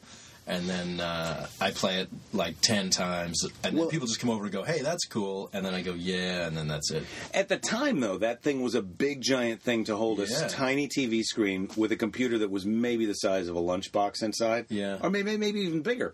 [0.48, 4.30] and then uh, I play it like ten times, and Well- then people just come
[4.30, 7.04] over and go, "Hey, that's cool," and then I go, "Yeah," and then that's it.
[7.34, 10.88] At the time, though, that thing was a big, giant thing to hold a tiny
[10.88, 14.66] TV screen with a computer that was maybe the size of a lunchbox inside.
[14.70, 14.98] Yeah.
[15.02, 16.14] Or maybe, maybe even bigger.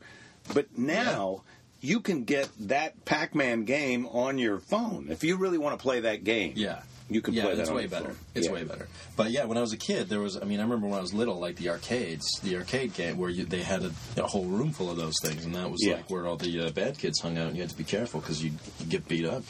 [0.54, 1.44] But now,
[1.82, 5.08] you can get that Pac Man game on your phone.
[5.10, 6.82] If you really want to play that game, Yeah.
[7.10, 8.16] You can yeah, play that it's way better.
[8.36, 8.54] It's Yeah.
[8.54, 8.88] way better.
[9.16, 10.38] But yeah, when I was a kid, there was.
[10.38, 13.30] I mean, I remember when I was little, like the arcades, the arcade game where
[13.30, 15.96] you, they had a, a whole room full of those things, and that was Yeah.
[15.96, 17.48] like where all the uh, bad kids hung out.
[17.48, 18.52] and You had to be careful because you
[18.88, 19.44] get beat up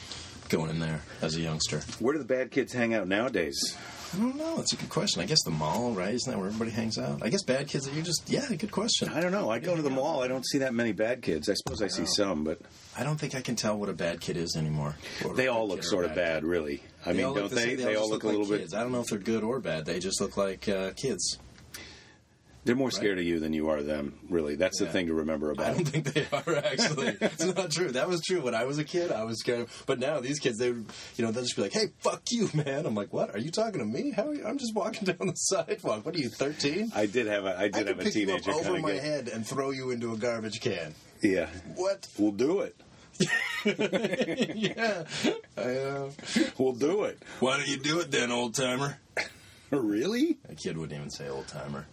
[0.50, 1.82] going in there as a youngster.
[2.00, 3.78] Where do the bad kids hang out nowadays?
[4.12, 4.56] I don't know.
[4.58, 5.22] That's a good question.
[5.22, 6.16] I guess the mall, right?
[6.16, 7.22] Isn't that where everybody hangs out?
[7.22, 8.48] I guess bad kids are you just yeah.
[8.50, 9.10] Good question.
[9.10, 9.52] I don't know.
[9.52, 10.24] I go to the mall.
[10.24, 11.48] I don't see that many bad kids.
[11.48, 12.60] I suppose I see some, but
[13.00, 14.96] I don't think I can tell what a bad kid is anymore.
[15.36, 16.84] They all look sort of bad, really.
[17.06, 17.62] I mean, don't the they?
[17.62, 17.78] same.
[17.78, 18.74] They, all all look, look a little like kids.
[18.74, 19.86] I don't know if they're good or bad.
[19.86, 21.38] They just look like uh, kids.
[22.66, 24.20] They're more scared of you than you are them.
[24.30, 25.68] Really, that's the thing to remember about.
[25.68, 27.16] I don't think they are actually.
[27.22, 27.92] it's not true.
[27.94, 29.14] That was true when I was a kid.
[29.14, 30.86] I was scared, of, but now these kids, they, you
[31.20, 33.34] know, they'll just be like, "Hey, fuck you, man." I'm like, "What?
[33.34, 34.12] Are you talking to me?
[34.12, 34.28] How?
[34.28, 34.46] Are you?
[34.46, 36.06] I'm just walking down the sidewalk.
[36.06, 36.92] What are you, 13?
[36.94, 39.04] I did have a, I did could have a you teenager up over my get.
[39.04, 40.94] head and throw you into a garbage can.
[41.22, 42.08] Yeah, What?
[42.20, 42.76] we'll do it.
[43.66, 45.04] yeah,
[45.58, 46.12] I know.
[46.58, 47.22] We'll do it.
[47.40, 48.98] Why don't you do it then, old timer?
[49.72, 50.40] Really?
[50.50, 51.86] A kid wouldn't even say old timer.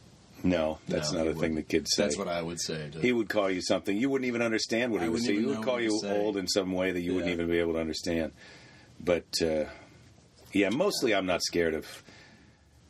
[0.43, 1.57] No, that's No, not he a thing wouldn't.
[1.57, 2.05] that kids say.
[2.05, 2.89] That's what I would say.
[2.91, 5.27] To, he would call you something you wouldn't even understand what he I would wouldn't
[5.27, 5.33] say.
[5.35, 6.19] even He know would call what you would say.
[6.19, 7.35] old in some way that you wouldn't Yeah.
[7.35, 8.33] even be able to understand.
[8.99, 9.65] But uh,
[10.55, 11.87] yeah, mostly I'm not scared of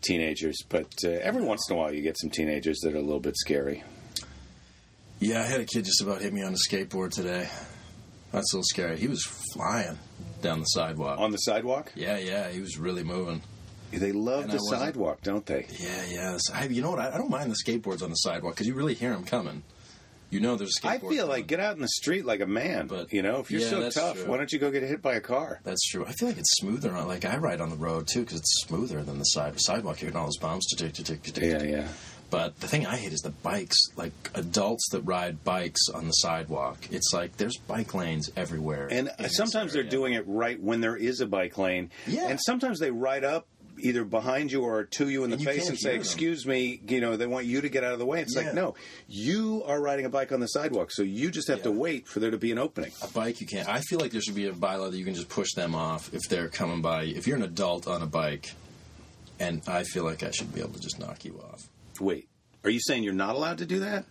[0.03, 0.63] teenagers.
[0.69, 3.19] But uh, every once in a while, you get some teenagers that are a little
[3.19, 3.83] bit scary.
[5.19, 7.49] Yeah, I had a kid just about hit me on a skateboard today.
[8.37, 8.99] That's a little scary.
[8.99, 9.99] He was flying
[10.43, 11.19] down the sidewalk.
[11.19, 11.91] On the sidewalk?
[11.95, 13.41] yeah, yeah, he was really moving.
[13.91, 15.67] They love And the sidewalk, don't they?
[15.81, 16.39] Yeah, yeah.
[16.53, 16.99] I, you know what?
[16.99, 19.63] I, I don't mind the skateboards on the sidewalk because you really hear them coming.
[20.29, 22.89] You know there's a I feel like get out in the street like a man.
[22.89, 24.27] But- you know, if you're yeah, so tough, true.
[24.27, 25.61] why don't you go get hit by a car?
[25.65, 26.05] That's true.
[26.05, 26.95] I feel like it's smoother.
[26.95, 30.03] On, like I ride on the road too because it's smoother than the side sidewalk.
[30.03, 30.67] You're getting all those bumps.
[30.79, 31.89] Yeah, yeah.
[32.29, 33.77] But the thing I hate is the bikes.
[33.97, 36.89] Like adults that ride bikes on the sidewalk.
[36.91, 38.89] It's like there's bike lanes everywhere.
[38.91, 41.91] And sometimes they're doing it right when there is a bike lane.
[42.07, 42.29] Yeah.
[42.29, 43.47] And sometimes they ride up
[43.79, 46.01] either behind you or to you in the you face and say, them.
[46.01, 48.23] "Excuse me," you know, they want you to get out of the way.
[48.23, 48.45] It's Yeah.
[48.45, 48.75] like, no,
[49.07, 52.19] you are riding a bike on the sidewalk, so you just have to wait for
[52.21, 52.91] there to be an opening.
[53.03, 53.69] a bike you can't.
[53.69, 56.13] I feel like there should be a bylaw that you can just push them off
[56.15, 57.03] if they're coming by.
[57.05, 58.55] If you're an adult on a bike,
[59.39, 61.69] and I feel like I should be able to just knock you off.
[62.01, 62.29] Wait,
[62.65, 64.05] are you saying you're not allowed to do that?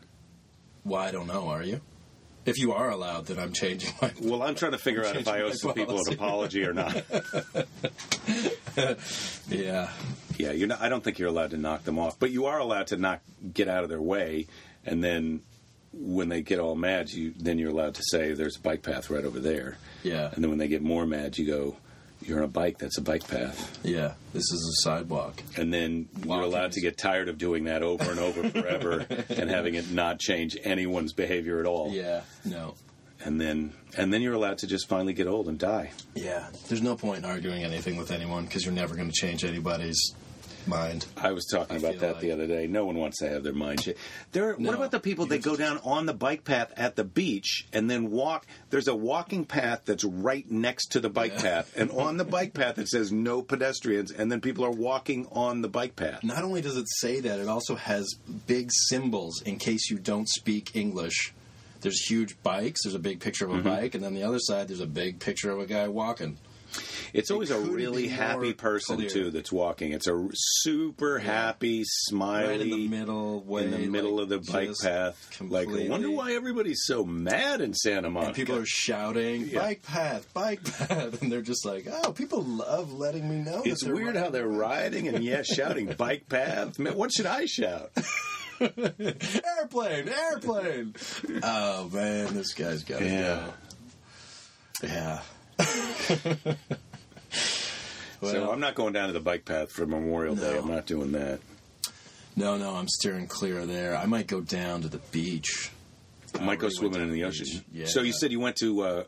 [0.84, 1.48] Well, I don't know.
[1.50, 1.82] Are you?
[2.46, 4.12] If you are allowed, then I'm changing my.
[4.22, 7.04] Well, I'm trying to figure out if I owe some people an apology or not.
[9.48, 9.90] Yeah,
[10.38, 10.82] yeah, you're not.
[10.82, 13.22] I don't think you're allowed to knock them off, but you are allowed to not
[13.54, 14.48] get out of their way,
[14.86, 15.42] and then
[15.94, 19.10] when they get all mad, you then you're allowed to say, "There's a bike path
[19.10, 21.78] right over there." yeah, And then when they get more mad, you go,
[22.22, 22.78] "You're on a bike.
[22.78, 24.14] That's a bike path." yeah.
[24.34, 25.42] This is a sidewalk.
[25.58, 29.50] And then you're allowed to get tired of doing that over and over forever, and
[29.50, 31.92] having it not change anyone's behavior at all.
[31.92, 32.76] Yeah, no.
[33.24, 35.92] And then and then you're allowed to just finally get old and die.
[36.16, 39.44] Yeah, there's no point in arguing anything with anyone because you're never going to change
[39.44, 40.14] anybody's
[40.68, 41.06] mind.
[41.18, 42.68] I was talking I about that like- the other day.
[42.68, 44.00] No one wants to have their mind changed.
[44.32, 44.56] There.
[44.58, 44.70] No.
[44.70, 47.90] What about the people that go down on the bike path at the beach and
[47.90, 48.46] then walk?
[48.70, 51.42] There's a walking path that's right next to the bike Yeah.
[51.42, 55.28] path, and on the bike path it says no pedestrians, and then people are walking
[55.32, 56.24] on the bike path.
[56.24, 58.16] Not only does it say that, it also has
[58.48, 61.34] big symbols in case you don't speak English.
[61.82, 62.84] There's huge bikes.
[62.84, 63.68] There's a big picture of a mm-hmm.
[63.70, 66.38] bike, and then the other side there's a big picture of a guy walking.
[67.14, 69.10] It's always a really happy person clear.
[69.10, 69.94] too that's walking.
[69.94, 74.30] It's a super happy, smiley, Right in the middle, way, in the middle like, of
[74.30, 75.42] the bike path.
[75.42, 78.28] Like, I wonder why everybody's so mad in Santa Monica.
[78.28, 79.60] And people are shouting, Yeah.
[79.60, 83.84] "Bike path, bike path," and they're just like, "Oh, people love letting me know." It's
[83.86, 86.78] weird how they're riding and yeah, shouting bike path.
[86.80, 87.92] Man, what should I shout?
[88.62, 90.96] airplane, airplane.
[91.44, 93.48] oh man, this guy's got to Yeah.
[94.82, 94.88] go.
[94.88, 95.22] Yeah.
[98.22, 100.58] So I'm not going down to the bike path for Memorial Day.
[100.58, 101.40] I'm not doing that.
[102.36, 103.96] No, no, I'm steering clear of there.
[103.96, 105.72] I might go down to the beach.
[106.34, 107.64] I might go swimming in the the ocean.
[107.72, 107.86] Yeah.
[107.86, 109.04] So you said you went to uh,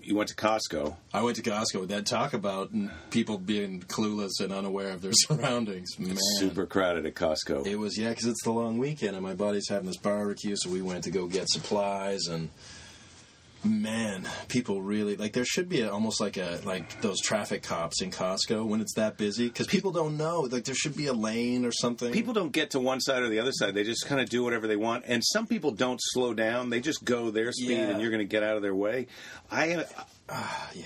[0.00, 0.96] you went to Costco.
[1.12, 1.88] I went to Costco.
[1.88, 2.70] That talk about
[3.10, 5.98] people being clueless and unaware of their surroundings.
[5.98, 7.66] Man, Super crowded at Costco.
[7.66, 10.70] It was yeah, because it's the long weekend, and my buddy's having this barbecue, so
[10.70, 12.48] we went to go get supplies, and
[13.64, 15.32] man, people really like.
[15.32, 18.94] There should be a, almost like a like those traffic cops in Costco when it's
[18.94, 20.40] that busy, because people don't know.
[20.42, 22.12] Like there should be a lane or something.
[22.12, 23.74] people don't get to one side or the other side.
[23.74, 25.04] They just kind of do whatever they want.
[25.06, 26.70] And some people don't slow down.
[26.70, 27.90] They just go their speed, Yeah.
[27.90, 29.06] and you're going to get out of their way.
[29.50, 29.84] I
[30.28, 30.84] Ah, yeah,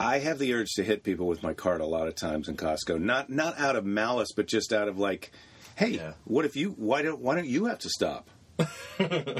[0.00, 2.56] I have the urge to hit people with my cart a lot of times in
[2.56, 3.00] Costco.
[3.00, 5.30] Not not out of malice, but just out of like,
[5.76, 6.12] hey, Yeah.
[6.24, 6.70] what if you?
[6.70, 8.28] Why don't Why don't you have to stop?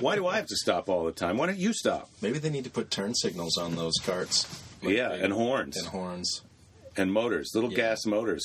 [0.00, 1.37] Why do I have to stop all the time?
[1.37, 2.09] Why don't you stop?
[2.20, 4.46] maybe they need to put turn signals on those carts.
[4.83, 6.42] Like yeah, and horns and horns.
[6.96, 7.77] and motors, little Yeah.
[7.77, 8.44] gas motors.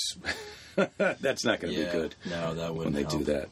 [0.98, 3.26] That's not going to Yeah, be good no, that wouldn't When they help.
[3.26, 3.50] do that.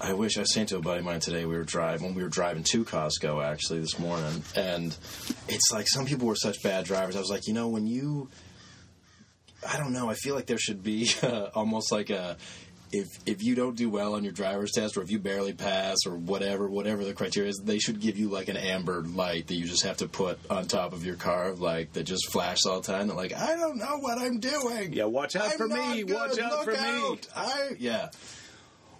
[0.00, 1.44] I wish I was saying to a buddy of mine today.
[1.44, 4.96] We were driving when we were driving to Costco actually this morning, and
[5.48, 7.16] it's like some people were such bad drivers.
[7.16, 8.28] I was like, you know, when you,
[9.68, 10.08] I don't know.
[10.08, 12.36] I feel like there should be uh, almost like a.
[12.90, 15.98] If, if you don't do well on your driver's test, or if you barely pass,
[16.06, 19.54] or whatever whatever the criteria is, they should give you like an amber light that
[19.54, 22.80] you just have to put on top of your car, like that just flashes all
[22.80, 23.08] the time.
[23.08, 24.92] That like I don't know what I'm doing.
[24.94, 26.02] Yeah, watch out I'm for me.
[26.04, 26.14] good.
[26.14, 26.78] Watch out Look for me.
[26.78, 27.26] out.
[27.36, 28.08] I yeah.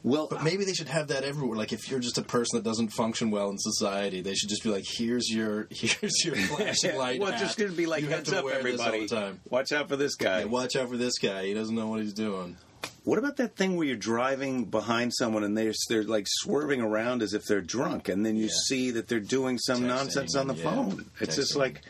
[0.05, 1.59] Well, But maybe they should have that everywhere.
[1.59, 4.63] Like if you're just a person that doesn't function well in society, they should just
[4.63, 8.03] be like, "Here's your here's your flashing light." well, it's just going to be like
[8.03, 8.99] you heads up, everybody.
[9.01, 9.41] all the time.
[9.51, 10.41] Watch out for this guy.
[10.41, 11.47] Yeah, watch out for this guy.
[11.47, 12.57] He doesn't know what he's doing.
[13.05, 17.23] What about that thing where you're driving behind someone and they're they're like swerving around
[17.23, 18.53] as if they're drunk, and then you Yeah.
[18.67, 21.07] see that they're doing some Texting nonsense on the yeah, phone?
[21.21, 21.81] It's just like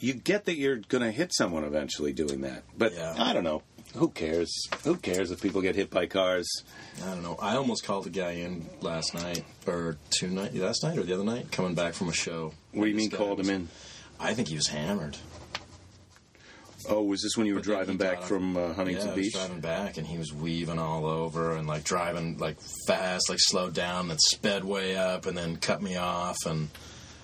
[0.00, 3.14] you get that you're going to hit someone eventually doing that, but Yeah.
[3.18, 3.62] I don't know.
[3.96, 4.50] Who cares?
[4.84, 6.48] Who cares if people get hit by cars?
[7.04, 7.36] I don't know.
[7.40, 11.12] I almost called a guy in last night or two night last night or the
[11.12, 12.52] other night coming back from a show.
[12.72, 13.68] What do you mean called him in?
[14.18, 15.16] I think he was hammered.
[16.88, 19.60] Oh, was this when you were driving back from uh, Huntington yeah, I was driving
[19.60, 24.08] back, and he was weaving all over and like driving like fast, like slowed down,
[24.08, 26.68] then sped way up, and then cut me off, and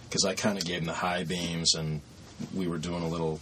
[0.08, 2.00] because I kind of gave him the high beams, and
[2.54, 3.40] we were doing a little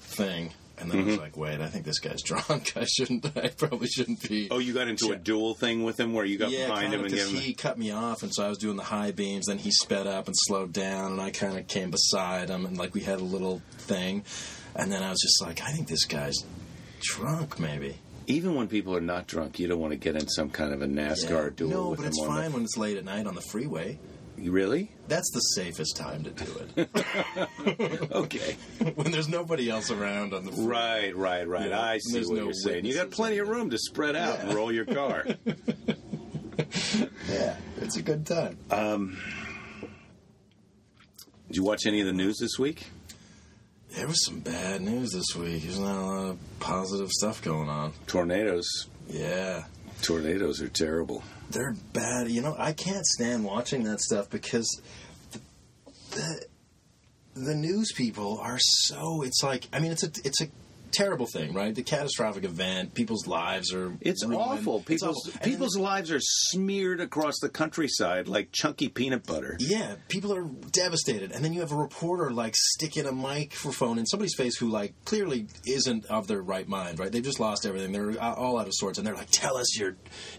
[0.00, 2.72] thing, And then I was like, wait, I think this guy's drunk.
[2.76, 3.24] I shouldn't.
[3.36, 4.48] I probably shouldn't be.
[4.50, 5.18] Oh, you got into a Yeah.
[5.22, 7.36] duel thing with him where you got yeah, behind him and gave him.
[7.36, 9.46] he cut me off, and so I was doing the high beams.
[9.46, 12.76] Then he sped up and slowed down, and I kind of came beside him, and
[12.76, 14.24] like we had a little thing.
[14.76, 16.36] And then I was just like, I think this guy's
[17.00, 17.96] drunk, maybe.
[18.26, 20.82] Even when people are not drunk, you don't want to get in some kind of
[20.82, 21.50] a NASCAR Yeah.
[21.56, 23.98] duel No, but it's fine when it's late at night on the freeway.
[24.38, 24.50] the.
[24.50, 24.90] Really?
[25.08, 26.88] That's the safest time to do it.
[28.12, 28.56] Okay.
[28.94, 31.12] when there's nobody else around on the freeway.
[31.12, 31.68] Right, right, right.
[31.70, 32.84] Yeah, I see what no you're saying.
[32.86, 35.26] You got plenty of room to spread out and roll your car.
[37.28, 38.56] Yeah, it's a good time.
[38.70, 39.18] Um,
[41.48, 42.86] did you watch any of the news this week?
[43.96, 45.62] There was some bad news this week.
[45.62, 47.92] There's not a lot of positive stuff going on.
[48.06, 48.66] Tornadoes.
[49.08, 49.64] Yeah.
[50.02, 51.22] Tornadoes are terrible.
[51.50, 52.28] they're bad.
[52.28, 54.68] You know, I can't stand watching that stuff because
[55.32, 55.40] the
[56.10, 56.44] the,
[57.34, 59.22] the news people are so.
[59.22, 60.48] It's like I mean, it's a it's a
[60.94, 61.74] terrible thing, right?
[61.74, 63.92] The catastrophic event, people's lives are.
[64.00, 64.40] It's ruined.
[64.40, 64.76] awful.
[64.78, 65.32] It's People's awful.
[65.32, 69.56] And then people's lives are smeared across the countryside like chunky peanut butter.
[69.58, 74.06] Yeah, people are devastated, and then you have a reporter like sticking a microphone in
[74.06, 76.98] somebody's face who like clearly isn't of their right mind.
[76.98, 77.10] Right?
[77.12, 77.92] They've just lost everything.
[77.92, 79.96] They're uh, all out of sorts, and they're like, "Tell us your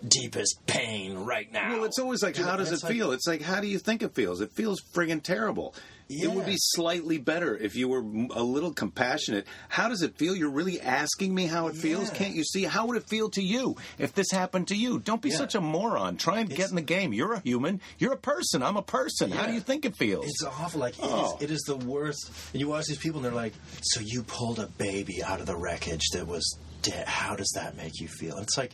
[0.07, 3.11] deepest pain right now." Well, it's always like, how does it's it like- feel?
[3.11, 4.41] It's like, how do you think it feels?
[4.41, 5.75] It feels friggin' terrible.
[6.07, 7.99] It would be slightly better if you were
[8.35, 9.47] a little compassionate.
[9.69, 10.35] How does it feel?
[10.35, 12.09] You're really asking me how it feels?
[12.11, 12.63] Can't you see?
[12.63, 14.99] How would it feel to you if this happened to you?
[14.99, 15.37] Don't be Yeah.
[15.37, 16.17] such a moron.
[16.17, 17.11] Try and get in the game.
[17.13, 17.81] You're a human.
[17.97, 18.61] You're a person.
[18.61, 19.31] I'm a person.
[19.31, 20.25] How do you think it feels?
[20.25, 20.79] It's awful.
[20.79, 21.37] Like Oh.
[21.37, 22.29] is, it is the worst.
[22.53, 25.47] And you watch these people, and they're like, "So you pulled a baby out of
[25.47, 27.07] the wreckage that was dead.
[27.07, 28.71] How does that make you feel?" And it's like,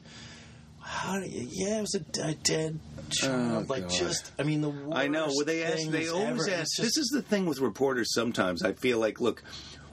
[0.82, 1.20] "How?
[1.20, 3.66] Do you, yeah, it was a, a dead child.
[3.70, 3.92] Oh, like God.
[3.92, 4.32] just.
[4.40, 5.28] I mean, the worst I know.
[5.28, 5.88] Well, they ask.
[5.90, 6.58] They always ever.
[6.62, 6.80] ask.
[6.80, 8.14] It's This is the thing with reporters.
[8.14, 9.44] Sometimes I feel like, look,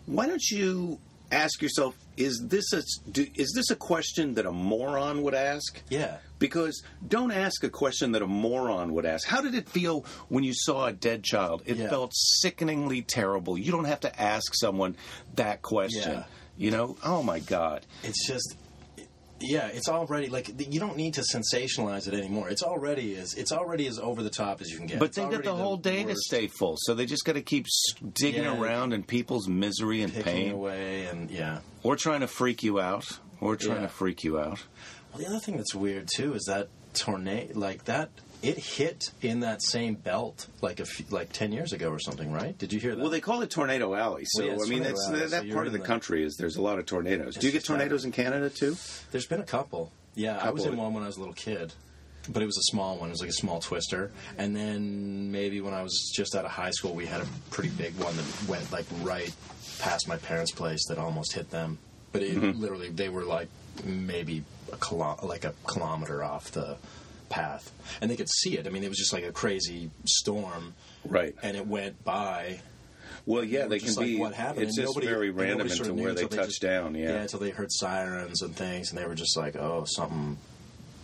[0.07, 0.99] why don't you
[1.31, 5.83] ask yourself: Is this a do, is this a question that a moron would ask?
[5.89, 6.19] yeah.
[6.39, 9.27] Because don't ask a question that a moron would ask.
[9.27, 11.65] How did it feel when you saw a dead child?
[11.67, 11.89] It Yeah.
[11.89, 13.59] felt sickeningly terrible.
[13.59, 14.95] You don't have to ask someone
[15.35, 16.13] that question.
[16.13, 16.25] Yeah.
[16.57, 16.97] You know?
[17.05, 17.85] Oh my God.
[18.05, 18.55] It's just.
[19.41, 22.49] Yeah, it's already like you don't need to sensationalize it anymore.
[22.49, 24.99] It's already as it's already as over the top as you can get.
[24.99, 27.35] But It's they got already the whole day to stay full, so they just got
[27.35, 27.67] to keep
[28.15, 28.59] digging Yeah.
[28.61, 31.61] around in people's misery and pain, away, and yeah.
[31.83, 33.07] or trying to freak you out,
[33.41, 33.83] or trying Yeah.
[33.83, 34.59] to freak you out.
[35.13, 38.11] Well, the other thing that's weird too is that tornado, like that,
[38.43, 42.31] it hit in that same belt like a few, like ten years ago or something,
[42.33, 42.57] right?
[42.57, 43.01] Did you hear that?
[43.01, 45.41] Well, they call it Tornado Alley, so Well, yeah, I mean, that's Alley, that, so
[45.43, 47.37] that part of the the- country is there's a lot of tornadoes.
[47.37, 48.77] Do you get tornadoes in Canada too?
[49.11, 49.91] There's been a couple.
[50.15, 51.73] Yeah, I was in one when I was a little kid,
[52.29, 53.09] but it was a small one.
[53.09, 54.11] It was like a small twister.
[54.37, 57.71] And then maybe when I was just out of high school, we had a pretty
[57.71, 59.33] big one that went like right
[59.79, 61.79] past my parents' place that almost hit them.
[62.13, 62.61] But it Mm-hmm.
[62.61, 63.49] literally, they were like
[63.85, 66.77] maybe a kilo- like a kilometer off the
[67.29, 68.67] path, and they could see it.
[68.67, 71.35] I mean, it was just like a crazy storm, Right.
[71.43, 72.61] and it went by.
[73.27, 74.17] Well, yeah, they can like, be.
[74.19, 74.65] what happened?
[74.69, 76.95] It's And just nobody- very random nobody sort of where they until just- down.
[76.95, 77.11] Yeah.
[77.11, 80.39] yeah, until they heard sirens and things, and they were just like, "Oh, something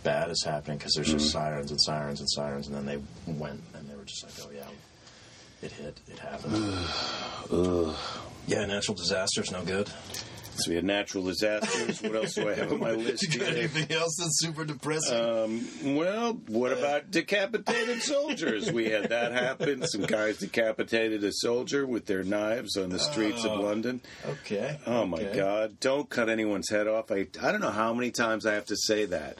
[0.03, 1.17] bad is happening," because there's Mm-hmm.
[1.19, 2.99] just sirens and sirens and sirens, and then they
[3.31, 4.67] went and they were just like, "Oh yeah,
[5.61, 6.55] it hit, it happened."
[8.47, 9.89] yeah, natural disasters no good.
[10.57, 12.01] So we had natural disasters.
[12.01, 13.23] what else do I have on my list?
[13.33, 13.57] You got here?
[13.59, 15.19] anything else that's super depressing?
[15.83, 18.71] Um, well, what about decapitated soldiers?
[18.71, 19.85] We had that happen.
[19.87, 24.01] Some guys decapitated a soldier with their knives on the streets of London.
[24.25, 24.79] okay.
[24.87, 25.23] Oh my.
[25.23, 25.79] God!
[25.79, 27.11] Don't cut anyone's head off.
[27.11, 29.37] I I don't know how many times I have to say that.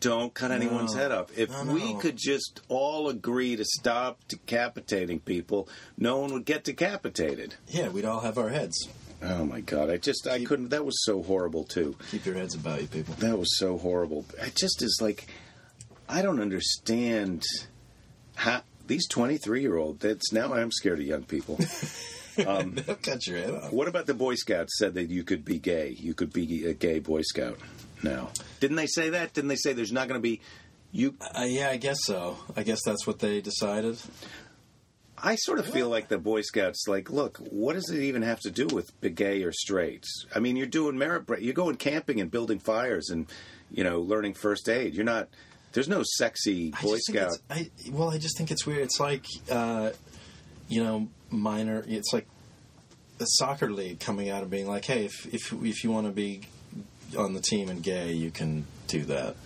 [0.00, 1.00] Don't cut anyone's No.
[1.02, 1.38] head off.
[1.38, 5.68] If No, we could just all agree to stop decapitating people,
[5.98, 7.54] no one would get decapitated.
[7.68, 8.88] Yeah, we'd all have our heads.
[9.22, 9.90] Oh my God!
[9.90, 10.70] I just I couldn't.
[10.70, 11.96] That was so horrible too.
[12.10, 13.14] Keep your heads about you, people.
[13.18, 14.24] That was so horrible.
[14.38, 15.26] It just is like
[16.08, 17.44] I don't understand
[18.34, 20.00] how these twenty three year old.
[20.00, 21.58] That's now I'm scared of young people.
[22.36, 23.72] They'll cut your head off.
[23.72, 25.94] What about the Boy Scouts said that you could be gay?
[25.98, 27.58] You could be a gay Boy Scout
[28.02, 28.30] now.
[28.60, 29.34] Didn't they say that?
[29.34, 30.40] Didn't they say there's not going to be
[30.92, 31.14] you?
[31.20, 32.38] Uh, yeah, I guess so.
[32.56, 33.98] I guess that's what they decided.
[35.22, 36.86] I sort of feel like the Boy Scouts.
[36.88, 40.04] Like, look, what does it even have to do with gay or straight?
[40.34, 41.26] I mean, you're doing merit.
[41.26, 43.26] break- You're going camping and building fires and
[43.70, 44.94] you know learning first aid.
[44.94, 45.28] You're not.
[45.72, 47.38] There's no sexy Boy Scout.
[47.48, 48.80] I, well, I just think it's weird.
[48.82, 49.90] It's like, uh,
[50.68, 51.84] you know, minor.
[51.86, 52.26] It's like
[53.20, 56.12] a soccer league coming out and being like, "Hey, if if if you want to
[56.12, 56.40] be
[57.16, 59.36] on the team and gay, you can do that."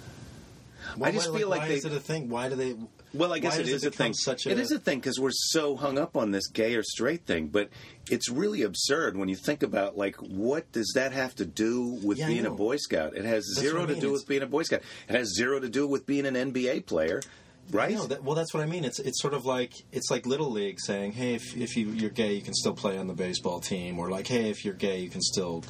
[1.03, 2.29] I just feel like why they- is it a thing?
[2.29, 2.75] Why do they?
[3.15, 4.13] Well, I guess it is, it a thing.
[4.13, 6.83] Such a, It is a thing because we're so hung up on this gay or
[6.83, 7.69] straight thing, but
[8.11, 12.19] it's really absurd when you think about like what does that have to do with
[12.19, 12.51] Yeah, being a.
[12.51, 13.17] Boy Scout?
[13.17, 14.83] It has That's zero I to do it's- with being a Boy Scout.
[15.09, 17.23] It has zero to do with being an NBA player,
[17.71, 17.97] right?
[18.09, 18.85] That, well, that's what I mean.
[18.85, 22.11] It's it's sort of like it's like little league saying, "Hey, if if you, you're
[22.11, 24.99] gay, you can still play on the baseball team," or like, "Hey, if you're gay,
[25.01, 25.63] you can still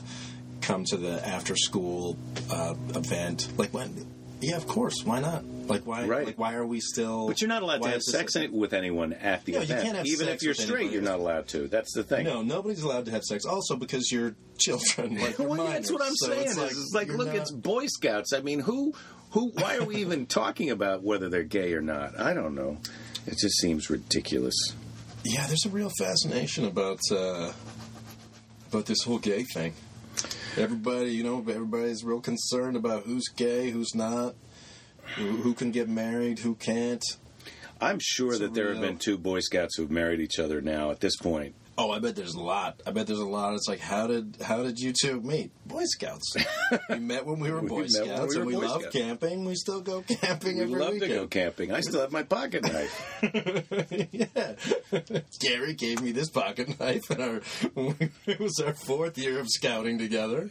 [0.62, 2.16] come to the after school
[2.50, 4.06] uh, event." Like, when?
[4.46, 5.02] Yeah, of course.
[5.04, 5.44] Why not?
[5.66, 6.06] Like, why?
[6.06, 6.26] Right.
[6.26, 7.26] Like, why are we still?
[7.28, 9.82] but you're not allowed to have sex with anyone at the No, you event.
[9.84, 10.92] can't have Even sex if you're straight, anybody.
[10.94, 11.68] you're not allowed to.
[11.68, 12.24] That's the thing.
[12.24, 13.44] No, nobody's allowed to have sex.
[13.46, 15.16] Also, because you're children.
[15.20, 15.72] Like, well, minors.
[15.72, 16.46] that's what I'm So saying.
[16.46, 18.32] It's like, it's like look, not- it's Boy Scouts.
[18.32, 18.92] I mean, who,
[19.30, 19.50] who?
[19.54, 22.18] Why are we even talking about whether they're gay or not?
[22.20, 22.78] I don't know.
[23.26, 24.54] It just seems ridiculous.
[25.24, 27.52] Yeah, there's a real fascination about uh,
[28.70, 29.72] about this whole gay thing.
[30.56, 34.34] Everybody, you know, everybody's real concerned about who's gay, who's not,
[35.16, 37.02] who, who can get married, who can't.
[37.80, 40.90] I'm sure It's that there have been two Boy Scouts who've married each other now
[40.90, 41.54] at this point.
[41.76, 42.80] Oh, I bet there's a lot.
[42.86, 43.54] I bet there's a lot.
[43.54, 45.50] It's like, how did how did you two meet?
[45.66, 46.36] Boy Scouts.
[46.88, 48.96] we met when we were We Boy we Scouts, were and we love Scouts.
[48.96, 49.44] camping.
[49.44, 51.10] We still go camping We every love weekend.
[51.10, 51.72] to go camping.
[51.72, 54.08] I still have my pocket knife.
[54.12, 54.54] yeah.
[55.40, 57.40] Gary gave me this pocket knife, and our
[58.26, 60.50] it was our fourth year of scouting together,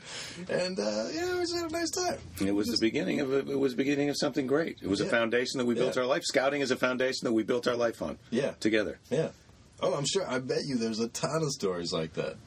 [0.49, 2.17] and uh, yeah, it was a nice time.
[2.45, 4.79] It was the beginning of a, it was beginning of something great.
[4.81, 6.01] It was a foundation that we built Yeah.
[6.01, 6.23] our life.
[6.25, 8.17] Scouting is a foundation that we built our life on.
[8.29, 8.51] Yeah.
[8.59, 8.99] together.
[9.09, 9.29] Yeah.
[9.81, 10.27] Oh, I'm sure.
[10.29, 12.37] I bet you there's a ton of stories like that.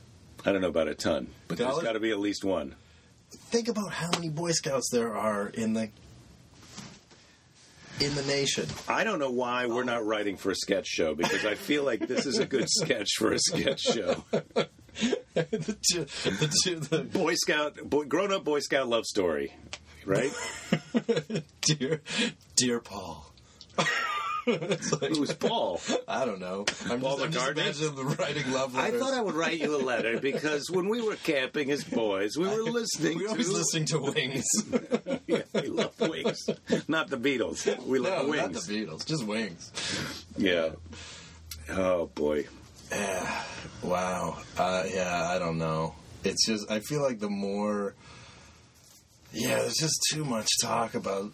[0.45, 2.75] I don't know about a ton, but there's got to be at least one.
[3.31, 5.91] Think about how many Boy Scouts there are in the
[8.01, 8.67] in the nation.
[8.89, 12.07] I don't know why we're not writing for a sketch show because I feel like
[12.07, 14.25] this is a good sketch for a sketch show.
[14.31, 19.53] the two, the two, the Boy Scout, boy, grown up Boy Scout love story,
[20.05, 20.33] right?
[21.63, 22.03] dear,
[22.57, 23.33] dear Paul.
[24.71, 25.81] it's like, Who's Paul?
[26.07, 26.65] I don't know.
[26.89, 27.63] I'm Paul just, I'm just McCartney?
[27.63, 31.03] imagining them writing love I thought I would write you a letter because when we
[31.03, 33.31] were camping as boys, we were listening we were to.
[33.33, 34.45] always listening to Wings.
[35.27, 36.49] yeah, we love Wings,
[36.89, 37.67] not the Beatles.
[37.85, 40.25] We no, love not the Beatles, just Wings.
[40.37, 40.71] Yeah.
[41.71, 42.47] Oh boy.
[42.91, 43.43] Yeah.
[43.83, 44.39] Wow.
[44.57, 45.95] Uh, yeah, I don't know.
[46.25, 47.95] It's just I feel like the more
[49.33, 51.31] Yeah, there's just too much talk about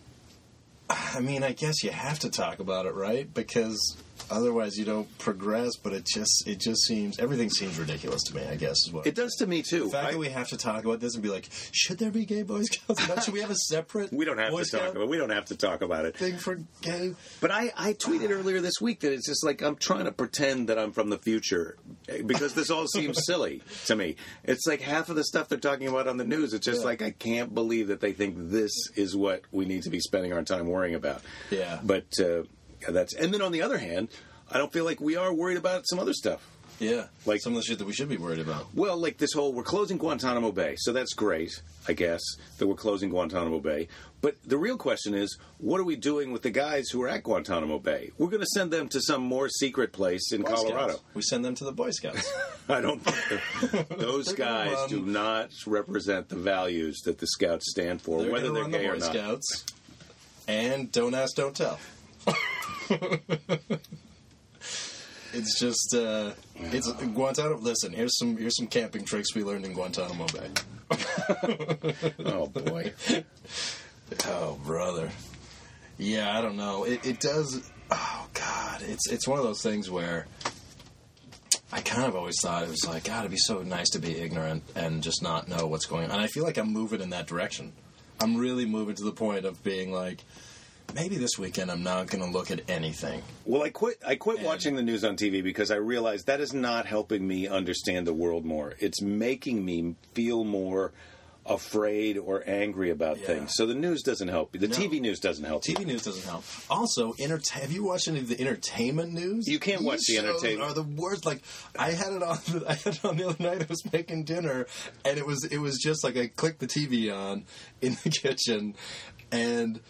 [1.15, 3.33] I mean, I guess you have to talk about it, right?
[3.33, 3.97] Because
[4.31, 8.43] otherwise you don't progress, but it just it just seems everything seems ridiculous to me,
[8.45, 9.85] I guess is what It does to me too.
[9.85, 12.11] the fact I- that we have to talk about this and be like, should there
[12.11, 13.09] be gay boy scouts?
[13.09, 15.09] Now, should we have a separate we don't have Boy to talk about.
[15.09, 16.17] We don't have to talk about it.
[16.17, 17.15] thing for gay?
[17.41, 20.69] But I, I tweeted earlier this week that it's just like I'm trying to pretend
[20.69, 21.77] that I'm from the future
[22.27, 24.17] because this all seems silly to me.
[24.45, 26.53] It's like half of the stuff they're talking about on the news.
[26.55, 26.87] It's just Yeah.
[26.87, 30.33] like I can't believe that they think this is what we need to be spending
[30.33, 31.23] our time worrying about.
[31.51, 31.81] Yeah.
[31.83, 32.43] But uh,
[32.89, 34.09] that's and then on the other hand,
[34.51, 36.47] I don't feel like we are worried about some other stuff.
[36.79, 37.07] Yeah.
[37.27, 38.67] Like- some of the shit that we should be worried about.
[38.75, 41.53] Well, like this whole we're closing Guantanamo Bay, so that's great,
[41.87, 42.21] I guess,
[42.59, 43.87] that we're closing Guantanamo Bay.
[44.21, 47.23] But the real question is, what are we doing with the guys who are at
[47.25, 48.11] Guantanamo Bay?
[48.19, 50.89] We're going to send them to some more secret place in Boy Colorado.
[50.95, 51.03] Scouts.
[51.15, 52.33] We send them to the Boy Scouts.
[52.69, 58.01] I don't think those guys run- do not represent the values that the Scouts stand
[58.03, 59.13] for, They're whether they're run gay the or Boy not.
[59.13, 59.65] Scouts.
[60.49, 61.79] And don't ask, don't tell.
[65.33, 67.59] it's just uh, it's Guantanamo.
[67.59, 70.51] Listen, here's some here's some camping tricks we learned in Guantanamo Bay.
[72.25, 72.93] Oh boy,
[74.27, 75.11] Oh, brother.
[75.99, 76.85] Yeah, I don't know.
[76.85, 77.71] It, it does.
[77.91, 80.27] Oh God, it's it's one of those things where
[81.73, 84.19] I kind of always thought it was like, God, it'd be so nice to be
[84.19, 86.11] ignorant and just not know what's going on.
[86.11, 87.73] And I feel like I'm moving in that direction.
[88.21, 90.23] I'm really moving to the point of being like,
[90.95, 93.23] maybe this weekend I'm not going to look at anything.
[93.45, 93.99] Well, I quit.
[94.07, 97.27] I quit And- watching the news on TV because I realized that is not helping
[97.27, 98.75] me understand the world more.
[98.79, 100.93] It's making me feel more
[101.45, 103.27] afraid or angry about Yeah.
[103.27, 103.55] things.
[103.57, 104.53] So the news doesn't help.
[104.53, 104.77] The No.
[104.77, 105.65] TV news doesn't help.
[105.65, 106.45] TV news doesn't help.
[106.71, 109.49] Also, enter- have you watched any of the entertainment news?
[109.49, 111.27] You can't watch the These entertainment- Are the worst.
[111.27, 111.43] Like
[111.77, 112.39] I had it on.
[112.69, 113.63] I had it on the other night.
[113.63, 114.67] I was making dinner,
[115.05, 117.45] and it was it was just like I clicked the TV on
[117.81, 118.77] in the kitchen,
[119.33, 119.81] and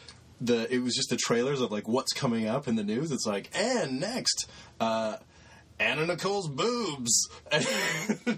[0.45, 3.11] the it was just the trailers of like what's coming up in the news.
[3.13, 4.49] It's like and next.
[4.81, 5.17] uh
[5.81, 7.29] Anna Nicole's boobs.
[7.51, 7.67] And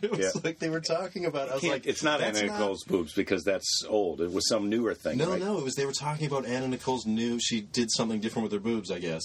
[0.02, 0.40] it was Yeah.
[0.42, 1.50] like they were talking about.
[1.50, 4.20] I was like, it's not that's Anna Nicole's boobs because that's old.
[4.22, 5.18] It was some newer thing.
[5.18, 5.40] No, right?
[5.40, 7.38] no, it was they were talking about Anna Nicole's new.
[7.40, 9.22] She did something different with her boobs, I guess.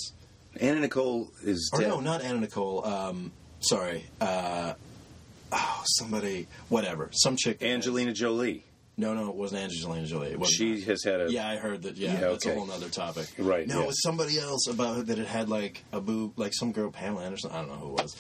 [0.60, 1.88] Anna Nicole is Or dead.
[1.90, 2.84] no, not Anna Nicole.
[2.86, 4.04] Um, sorry.
[4.20, 4.74] Uh,
[5.54, 6.48] oh, somebody.
[6.68, 7.10] Whatever.
[7.14, 7.62] Some chick.
[7.64, 8.64] Angelina Jolie.
[9.00, 10.32] No, no, it wasn't Angelina Jolie.
[10.32, 11.32] It wasn't She has had a.
[11.32, 11.96] Yeah, I heard that.
[11.98, 13.28] Yeah, Yeah, that's a whole other topic.
[13.38, 13.84] Right, No, yeah.
[13.84, 15.18] it was somebody else about that.
[15.18, 17.52] It had like a boob, like some girl, Pamela Anderson.
[17.52, 18.16] I don't know who it was.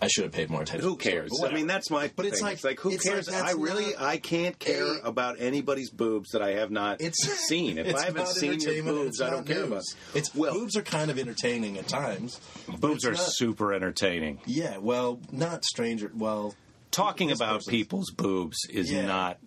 [0.00, 0.86] I should have paid more attention.
[0.86, 1.30] Who to the story, cares?
[1.40, 2.10] but I mean, that's my.
[2.14, 2.44] But it's thing.
[2.44, 3.26] like- it's like who it's cares?
[3.26, 7.22] that's I really, I can't care a- about anybody's boobs that I have not It's
[7.48, 7.78] seen.
[7.78, 9.84] If I haven't seen your boobs, I don't care about.
[10.14, 12.38] It's well, boobs are kind of entertaining at times.
[12.78, 14.38] boobs are not- super entertaining.
[14.46, 16.10] Yeah, well, not stranger.
[16.14, 16.54] Well,
[16.90, 19.06] Talking about person's- people's boobs is Yeah.
[19.06, 19.38] not.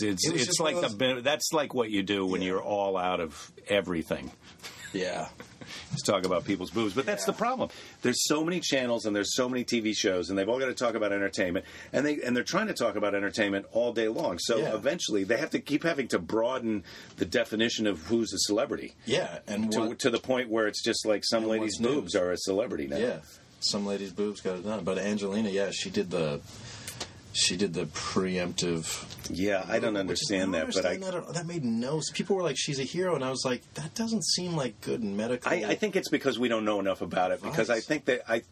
[0.00, 2.48] It's, It it's like one the that's like what you do when Yeah.
[2.48, 4.30] you're all out of everything.
[4.92, 5.28] yeah,
[5.92, 7.68] Just talk about people's boobs, but that's the problem.
[8.00, 10.74] There's so many channels and there's so many TV shows, and they've all got to
[10.74, 14.38] talk about entertainment, and they and they're trying to talk about entertainment all day long.
[14.38, 14.74] So Yeah.
[14.74, 16.84] eventually, they have to keep having to broaden
[17.18, 20.82] the definition of who's a celebrity yeah, and to, what, to the point where it's
[20.82, 22.96] just like some lady's boobs are a celebrity now.
[22.96, 23.18] yeah,
[23.60, 24.84] some ladies' boobs got it done.
[24.84, 26.40] But Angelina, yeah, she did the
[27.32, 29.04] she did the preemptive.
[29.30, 30.96] Yeah, I don't understand I that, don't but I.
[31.20, 32.00] that, that made no.
[32.14, 35.02] People were like, "She's a hero," and I was like, "That doesn't seem like good
[35.04, 37.42] medical." I, I think it's because we don't know enough about it.
[37.42, 38.42] Because I think that I,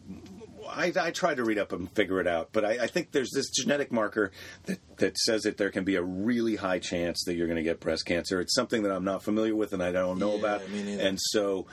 [0.69, 3.31] I, I tried to read up and figure it out, but I, I think there's
[3.31, 4.31] this genetic marker
[4.65, 7.63] that, that says that there can be a really high chance that you're going to
[7.63, 8.39] get breast cancer.
[8.39, 11.65] It's something that I'm not familiar with and I don't know Yeah, about, and so.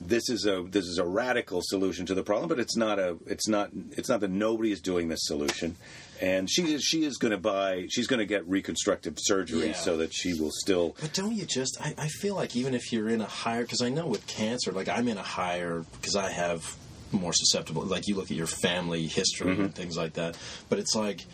[0.00, 3.16] This is a this is a radical solution to the problem, but it's not a
[3.26, 5.76] it's not it's not that nobody is doing this solution,
[6.20, 9.72] and she is she is going to buy she's going to get reconstructive surgery Yeah.
[9.74, 11.76] so that she will still But don't you just?
[11.80, 14.72] I, I feel like even if you're in a higher, because I know with cancer,
[14.72, 16.76] like I'm in a higher because I have
[17.12, 17.82] more susceptible.
[17.82, 19.62] Like you look at your family history Mm-hmm.
[19.62, 20.36] and things like that.
[20.68, 21.26] But it's like,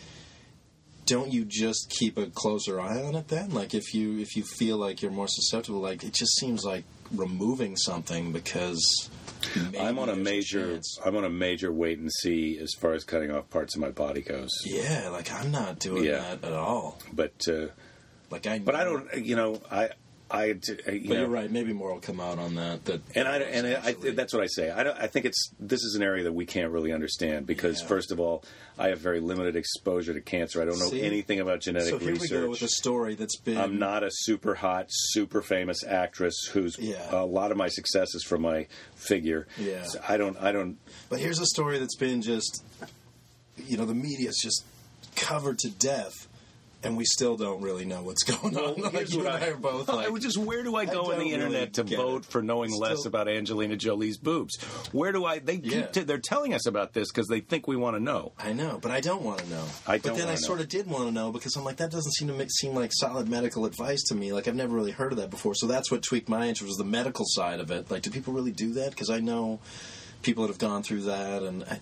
[1.06, 3.50] don't you just keep a closer eye on it then?
[3.50, 6.84] Like if you if you feel like you're more susceptible, like it just seems like
[7.14, 9.10] removing something because.
[9.78, 10.98] I'm on a major chance.
[11.04, 13.90] I'm on a major wait and see as far as cutting off parts of my
[13.90, 14.50] body goes.
[14.66, 16.18] Yeah, like I'm not doing Yeah.
[16.34, 16.98] that at all.
[17.12, 17.68] But uh,
[18.30, 18.58] Like I.
[18.58, 19.90] but I don't you know I
[20.30, 21.50] I uh, you But know, you're right.
[21.50, 22.84] Maybe more will come out on that.
[22.84, 24.70] That And I and I, actually- that's what I say.
[24.70, 24.98] I don't.
[24.98, 27.86] I think it's this is an area that we can't really understand because Yeah.
[27.88, 28.44] first of all,
[28.78, 30.60] I have very limited exposure to cancer.
[30.60, 31.00] I don't know See?
[31.02, 32.30] anything about genetic So here research.
[32.30, 33.56] we go with a story that's been.
[33.56, 37.08] I'm not a super hot, super famous actress who's Yeah.
[37.10, 38.66] a lot of my success is from my
[38.96, 39.46] figure.
[39.58, 39.84] Yeah.
[39.84, 40.36] So I don't.
[40.36, 40.76] I don't.
[41.08, 42.62] But here's a story that's been just,
[43.56, 44.62] you know, the media's just
[45.16, 46.27] covered to death,
[46.84, 48.80] and we still don't really know what's going on.
[48.92, 51.12] like you and I are both I like, would just where do I I go
[51.12, 52.30] on the internet really to vote it.
[52.30, 54.56] for knowing Still- less about Angelina Jolie's boobs?
[54.92, 55.38] Where do I?
[55.40, 55.86] They keep Yeah.
[55.86, 58.32] t- they're telling us about this because they think we want to know.
[58.38, 59.64] I know, but I don't want to know.
[59.86, 60.36] I but then I know.
[60.36, 62.74] sort of did want to know because I'm like, that doesn't seem to make, seem
[62.74, 64.32] like solid medical advice to me.
[64.32, 65.54] Like I've never really heard of that before.
[65.54, 67.90] So that's what tweaked my interest was the medical side of it.
[67.90, 68.90] Like, do people really do that?
[68.90, 69.58] Because I know
[70.22, 71.80] people that have gone through that, and I, and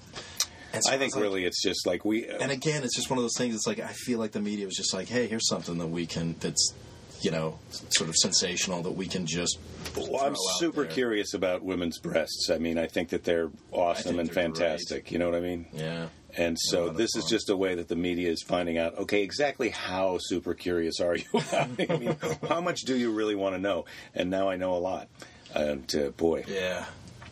[0.81, 2.27] so I think like- really it's just like we.
[2.27, 3.55] and again, it's just one of those things.
[3.55, 6.07] It's like I feel like the media was just like, "Hey, here's something that we
[6.07, 6.73] can that's,
[7.21, 7.59] you know,
[7.91, 9.59] sort of sensational that we can just."
[9.97, 12.51] Well, I'm super there." curious about women's breasts.
[12.51, 15.11] I mean, I think that they're awesome and they're fantastic.
[15.11, 15.67] You know what I mean?
[15.73, 18.99] Yeah, And so of this is just a way that the media is finding out.
[18.99, 21.91] Okay, exactly how super curious are you about it?
[21.91, 22.17] I mean,
[22.49, 23.87] how much do you really want to know?
[24.15, 25.09] And now I know a lot.
[25.55, 26.85] And uh, boy, yeah,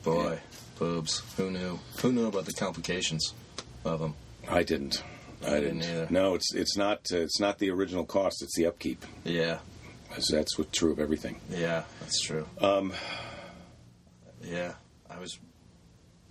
[0.03, 0.39] boy,
[0.79, 1.23] boobs.
[1.37, 1.79] Who knew?
[2.01, 3.33] Who knew about the complications
[3.85, 4.15] of them?
[4.49, 5.03] I didn't.
[5.45, 5.97] I, I didn't didn't.
[5.97, 6.07] either.
[6.11, 8.43] No, it's it's not uh, it's not the original cost.
[8.43, 9.05] It's the upkeep.
[9.25, 9.59] Yeah,
[10.11, 11.41] That's, that's what's true of everything.
[11.51, 12.47] yeah, that's true.
[12.61, 12.93] Um,
[14.43, 14.75] Yeah,
[15.11, 15.39] I was.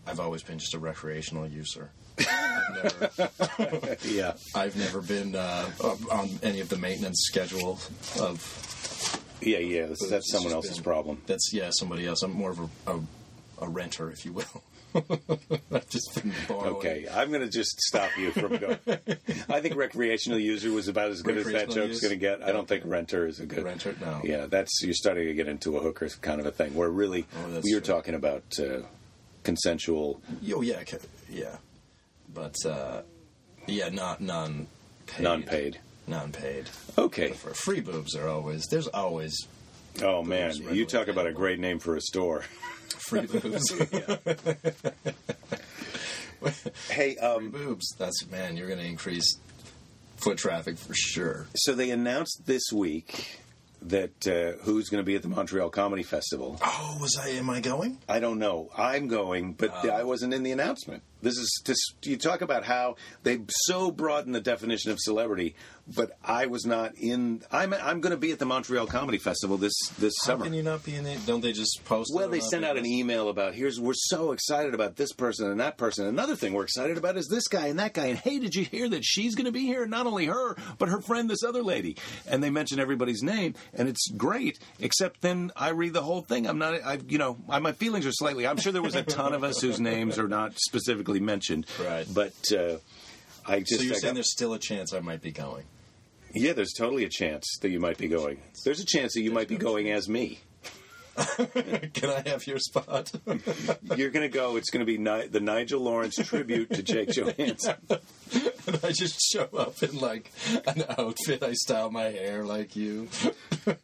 [0.05, 1.89] I've always been just a recreational user.
[2.19, 4.33] I've never, yeah.
[4.53, 5.69] I've never been uh,
[6.11, 7.79] on any of the maintenance schedule
[8.19, 9.85] of Yeah, yeah.
[9.87, 11.21] That's, that's someone else's been- problem.
[11.25, 12.21] That's yeah, somebody else.
[12.21, 12.99] I'm more of a a,
[13.59, 14.63] a renter, if you will.
[15.71, 16.75] I've just been borrowing.
[16.75, 18.77] Okay, I'm going to just stop you from going.
[19.49, 22.43] I think recreational user was about as good as that joke's going to get.
[22.43, 23.95] I don't think renter is a good Renter?
[23.99, 24.21] No.
[24.23, 27.25] Yeah, that's you're starting to get into a hooker kind of a thing where really
[27.43, 27.93] Oh, that's you're true.
[27.95, 28.81] talking about uh,
[29.43, 30.21] consensual.
[30.53, 30.83] Oh yeah,
[31.29, 31.55] yeah,
[32.31, 33.01] but uh,
[33.65, 34.67] yeah, not non
[35.07, 35.23] paid.
[35.23, 35.79] Non-paid.
[36.05, 36.69] Non-paid.
[36.97, 37.31] Okay.
[37.31, 39.35] For free boobs are always there's always
[40.03, 42.43] Oh man, you talk about a great name for a store.
[42.93, 43.73] free boobs.
[46.89, 47.95] Hey, free um, boobs.
[47.97, 49.37] That's man, you're going to increase
[50.17, 51.47] foot traffic for sure.
[51.55, 53.39] so they announced this week
[53.81, 56.57] that uh, who's going to be at the Montreal Comedy Festival.
[56.61, 57.29] Oh, was I?
[57.31, 57.97] Am I going?
[58.07, 58.69] I don't know.
[58.77, 59.89] I'm going, but Oh.
[59.89, 61.03] I wasn't in the announcement.
[61.21, 65.55] This is just you talk about how they so broaden the definition of celebrity,
[65.87, 67.41] but I was not in.
[67.51, 70.45] I'm I'm going to be at the Montreal Comedy Festival this this How summer.
[70.45, 71.25] can you not be in it?
[71.25, 72.11] Don't they just post?
[72.13, 75.59] Well, they sent out an email about here's we're so excited about this person and
[75.59, 76.07] that person.
[76.07, 78.07] Another thing we're excited about is this guy and that guy.
[78.07, 79.85] And hey, did you hear that she's going to be here?
[79.85, 81.97] Not only her, but her friend, this other lady.
[82.27, 84.59] And they mention everybody's name, and it's great.
[84.79, 86.47] Except then I read the whole thing.
[86.47, 86.75] I'm not.
[86.83, 88.47] I you know I, my feelings are slightly.
[88.47, 91.65] I'm sure there was a ton of us whose names are not specifically mentioned.
[91.83, 92.07] Right.
[92.11, 92.77] But uh,
[93.45, 93.77] I just.
[93.77, 95.65] So you're I saying got- there's still a chance I might be going?
[96.33, 98.39] yeah, there's totally a chance that you might be going.
[98.65, 100.39] There's a chance that you might be going as me.
[101.93, 103.11] Can I have your spot?
[103.95, 104.55] You're going to go.
[104.55, 107.77] It's going to be Ni- the Nigel Lawrence tribute to Jake Johannsen.
[108.65, 110.31] and I just show up in like
[110.65, 111.43] an outfit.
[111.43, 113.09] I style my hair like you.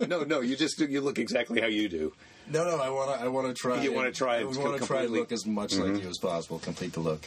[0.08, 2.14] No, no, you just you look exactly how you do.
[2.52, 3.26] No, no, I want to.
[3.26, 3.82] I want to try.
[3.82, 6.60] You wanna try I want to try and look as much like you as possible.
[6.60, 7.22] Complete the look.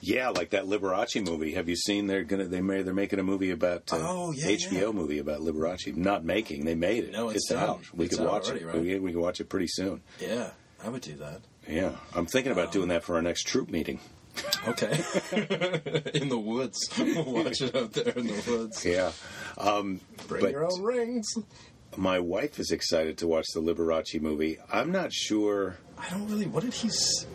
[0.00, 1.54] Yeah, like that Liberace movie.
[1.54, 2.06] Have you seen?
[2.06, 4.90] They're gonna they made they're making a movie about uh, Oh, yeah, HBO yeah.
[4.92, 5.94] movie about Liberace.
[5.96, 7.12] Not making, they made it.
[7.12, 7.62] No, it's done.
[7.62, 7.80] out.
[7.94, 8.66] We It's could out watch already, it.
[8.66, 8.80] right?
[8.80, 10.02] We, we can watch it pretty soon.
[10.20, 10.50] Yeah,
[10.84, 11.40] I would do that.
[11.68, 14.00] Yeah, I'm thinking about doing that for our next troop meeting.
[14.68, 14.92] Okay.
[16.14, 16.78] in the woods.
[16.98, 18.84] We'll watch it out there in the woods.
[18.84, 19.12] Yeah,
[19.58, 21.26] um, Bring but your own rings.
[21.96, 24.58] My wife is excited to watch the Liberace movie.
[24.72, 25.76] I'm not sure.
[25.98, 26.46] I don't really.
[26.46, 26.88] What did he?
[26.88, 27.26] s-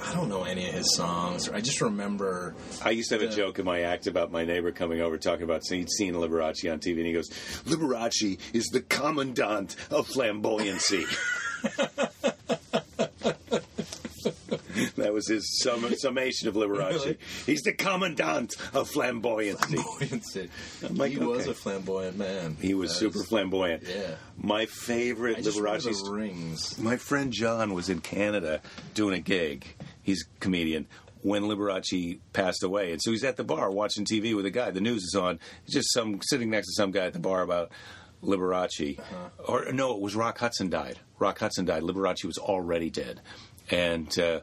[0.00, 1.48] I don't know any of his songs.
[1.48, 2.54] I just remember.
[2.84, 5.42] I used to have a joke in my act about my neighbor coming over talking
[5.42, 7.28] about he'd seen Liberace on TV, and he goes,
[7.66, 11.04] "Liberace is the commandant of flamboyancy."
[15.18, 16.92] was his sum- summation of Liberace.
[17.04, 17.18] Really?
[17.46, 19.76] He's the commandant of flamboyancy.
[19.76, 20.96] Flamboyancy.
[20.96, 22.56] like, he was a flamboyant man.
[22.60, 23.82] He was That super is- flamboyant.
[23.88, 24.14] Yeah.
[24.36, 26.78] My favorite I just remember Liberace's the rings.
[26.78, 28.60] my friend John was in Canada
[28.94, 29.66] doing a gig.
[30.02, 30.86] He's a comedian.
[31.22, 34.70] When Liberace passed away, and so he's at the bar watching TV with a guy.
[34.70, 35.40] The news is on.
[35.64, 37.72] He's just some sitting next to some guy at the bar about
[38.22, 38.98] Liberace,
[39.44, 41.00] or no, it was Rock Hudson died.
[41.18, 41.82] Rock Hudson died.
[41.82, 43.20] Liberace was already dead,
[43.70, 44.40] and uh,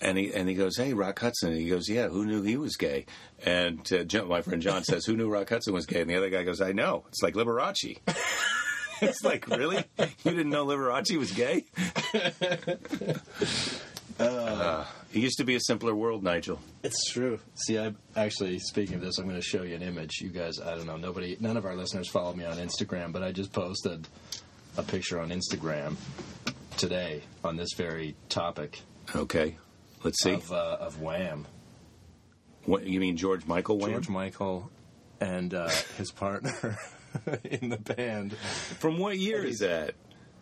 [0.00, 2.56] and he and he goes, "Hey, Rock Hudson." And he goes, "Yeah, who knew he
[2.56, 3.06] was gay?"
[3.44, 6.16] And uh, John, my friend John says, "Who knew Rock Hudson was gay?" And the
[6.16, 7.04] other guy goes, "I know.
[7.08, 7.98] It's like Liberace."
[9.02, 9.84] it's like, really?
[9.98, 11.64] You didn't know Liberace was gay?
[14.20, 14.84] Uh,
[15.14, 16.58] it used to be a simpler world, Nigel.
[16.82, 17.38] It's true.
[17.54, 20.20] See, I'm actually speaking of this, I'm going to show you an image.
[20.20, 23.22] You guys, I don't know, nobody, none of our listeners follow me on Instagram, but
[23.22, 24.08] I just posted
[24.76, 25.94] a picture on Instagram
[26.76, 28.80] today on this very topic
[29.14, 29.56] Okay,
[30.04, 30.32] let's see.
[30.32, 31.46] of uh, of Wham.
[32.64, 33.92] What, you mean George Michael Wham?
[33.92, 34.70] George Michael
[35.20, 36.78] and uh, his partner
[37.44, 38.36] in the band.
[38.36, 39.94] From what year is that?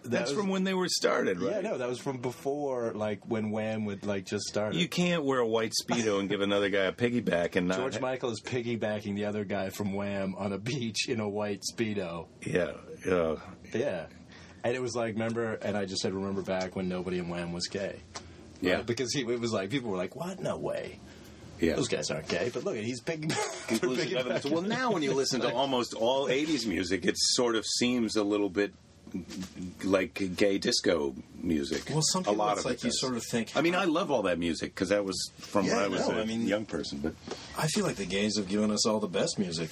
[0.03, 1.57] That's was- from when they were started, right?
[1.57, 4.75] Yeah, no, that was from before, like when Wham would like just start.
[4.75, 7.79] You can't wear a white speedo and give another guy a piggyback and not.
[7.79, 11.63] George Michael is piggybacking the other guy from Wham on a beach in a white
[11.73, 12.27] speedo.
[12.45, 12.73] Yeah,
[13.11, 13.37] uh,
[13.75, 14.07] Yeah.
[14.65, 17.53] And it was like, remember, and I just said, remember back when nobody in Wham
[17.53, 18.01] was gay.
[18.61, 18.87] Yeah, Right?
[18.87, 20.41] Because he, it was like, people were like, what?
[20.41, 20.99] No way.
[21.61, 21.75] yeah.
[21.77, 22.51] Those guys aren't gay.
[22.53, 23.01] But look, he's.
[23.01, 24.45] Conclusive evidence.
[24.45, 28.23] Well, now when you listen to almost all '80s music, it sort of seems a
[28.25, 28.73] little bit
[29.85, 31.85] like gay disco music.
[31.91, 33.01] Well, some a lot it's of like it you does.
[33.01, 33.53] sort of think.
[33.57, 36.17] I mean, I love all that music because that was from when I was no,
[36.19, 36.99] a I mean- young person.
[36.99, 37.15] But
[37.57, 39.71] I feel like the gays have given us all the best music.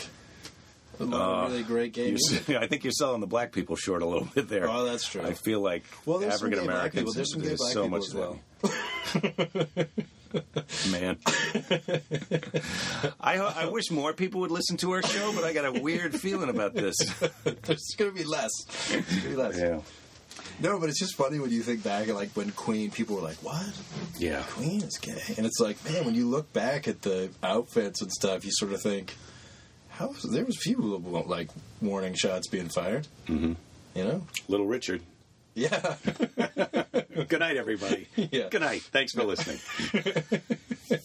[1.00, 2.48] A lot of really great gay music.
[2.56, 4.68] I think you're selling the black people short a little bit there.
[4.70, 5.22] Oh, that's true.
[5.22, 7.10] I feel like Well, there's some African gay black people.
[7.10, 7.14] Americans.
[7.16, 8.38] There's some gay black so people much as well.
[10.90, 11.18] Man.
[13.20, 16.18] I I wish more people would listen to our show, but I got a weird
[16.18, 16.96] feeling about this.
[17.44, 18.50] There's going to be less.
[18.88, 19.58] There's going to be less.
[19.58, 19.80] Yeah,
[20.60, 23.36] No, but it's just funny when you think back like when Queen, people were like,
[23.36, 23.66] "What?
[24.18, 24.42] yeah.
[24.50, 28.10] Queen is gay?" And it's like, man, when you look back at the outfits and
[28.12, 29.14] stuff, you sort of think,
[29.90, 30.78] "How?" There was few
[31.26, 31.50] like
[31.80, 33.06] warning shots being fired.
[33.26, 33.52] Mm-hmm.
[33.94, 34.26] You know?
[34.48, 35.02] Little Richard.
[35.54, 35.96] Yeah.
[37.28, 38.08] Good night, everybody.
[38.16, 38.48] Yeah.
[38.50, 38.82] Good night.
[38.82, 39.58] Thanks for listening.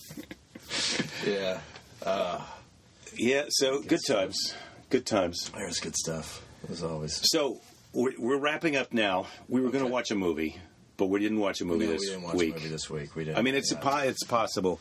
[1.26, 1.60] yeah.
[3.16, 3.46] Yeah.
[3.50, 4.56] So good times.
[4.90, 5.52] Good times.
[5.56, 7.20] There's good stuff as always.
[7.32, 7.62] So
[7.94, 9.28] we're, we're wrapping up now.
[9.48, 10.58] We were going to watch a movie,
[10.98, 12.52] but we didn't watch a movie No, this we didn't watch week.
[12.52, 13.16] a movie this week.
[13.16, 13.38] We didn't.
[13.38, 14.80] I mean, it's a po- it's possible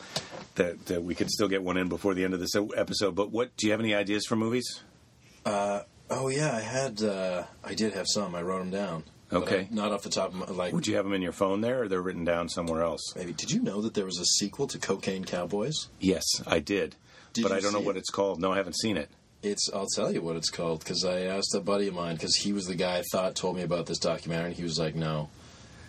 [0.55, 3.13] that, that we could still get one in before the end of this episode.
[3.15, 4.81] But what do you have any ideas for movies?
[5.45, 7.03] Oh yeah, I had.
[7.03, 8.33] Uh, I did have some.
[8.33, 9.03] I wrote them down.
[9.31, 9.67] Okay.
[9.71, 10.73] Not off the top of my like.
[10.73, 13.13] Would you have them in your phone there, or they're written down somewhere else?
[13.15, 13.33] Maybe.
[13.33, 15.87] Did you know that there was a sequel to Cocaine Cowboys?
[15.99, 16.95] Yes, I did,
[17.33, 18.39] Did but I don't know see what it's called.
[18.39, 19.09] No, I haven't seen it.
[19.43, 19.69] It's.
[19.73, 22.53] I'll tell you what it's called because I asked a buddy of mine because he
[22.53, 24.47] was the guy I thought told me about this documentary.
[24.47, 25.29] and He was like, "No,"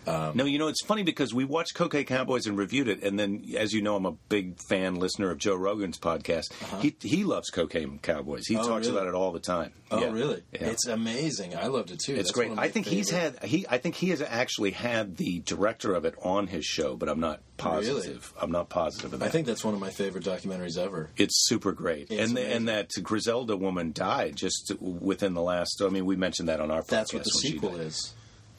[0.05, 3.43] no, you know it's funny because we watched Cocaine Cowboys and reviewed it, and then,
[3.57, 6.51] as you know, I'm a big fan listener of Joe Rogan's podcast.
[6.81, 8.47] He he loves Cocaine Cowboys.
[8.47, 8.65] He Uh-huh.
[8.65, 8.97] Oh, talks really?
[8.99, 9.73] about it all the time.
[9.91, 10.11] Oh, Yeah.
[10.11, 10.43] really?
[10.53, 10.67] Yeah.
[10.67, 11.55] It's amazing.
[11.55, 12.13] I loved it too.
[12.13, 12.49] It's That's great.
[12.49, 13.65] one of my I think he's had he.
[13.69, 17.19] I think he has actually had the director of it on his show, but I'm
[17.19, 18.33] not positive.
[18.41, 19.21] I'm not positive that.
[19.21, 21.09] I think that's one of my favorite documentaries ever.
[21.17, 25.81] it's super great, It's and the, and that Griselda woman died just within the last.
[25.83, 26.81] I mean, we mentioned that on our.
[26.81, 26.87] Podcast.
[26.87, 28.13] That's what the sequel is.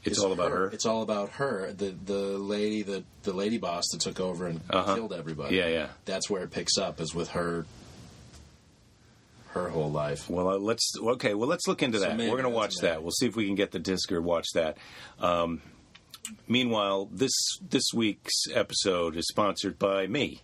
[0.05, 0.67] It's all about her.
[0.71, 1.73] It's all about her.
[1.73, 4.95] The the lady the the lady boss that took over and Uh-huh.
[4.97, 5.57] killed everybody.
[5.57, 5.89] Yeah, yeah.
[6.05, 7.67] That's where it picks up is with her
[9.49, 10.29] her whole life.
[10.31, 11.35] Well, uh, let's okay.
[11.35, 12.17] Well, let's look into that.
[12.17, 12.93] maybe We're going to that's watch maybe.
[12.95, 13.03] that.
[13.03, 14.77] We'll see if we can get the disc or watch that.
[15.21, 15.61] Um,
[16.49, 17.33] meanwhile, this
[17.69, 20.41] this week's episode is sponsored by me,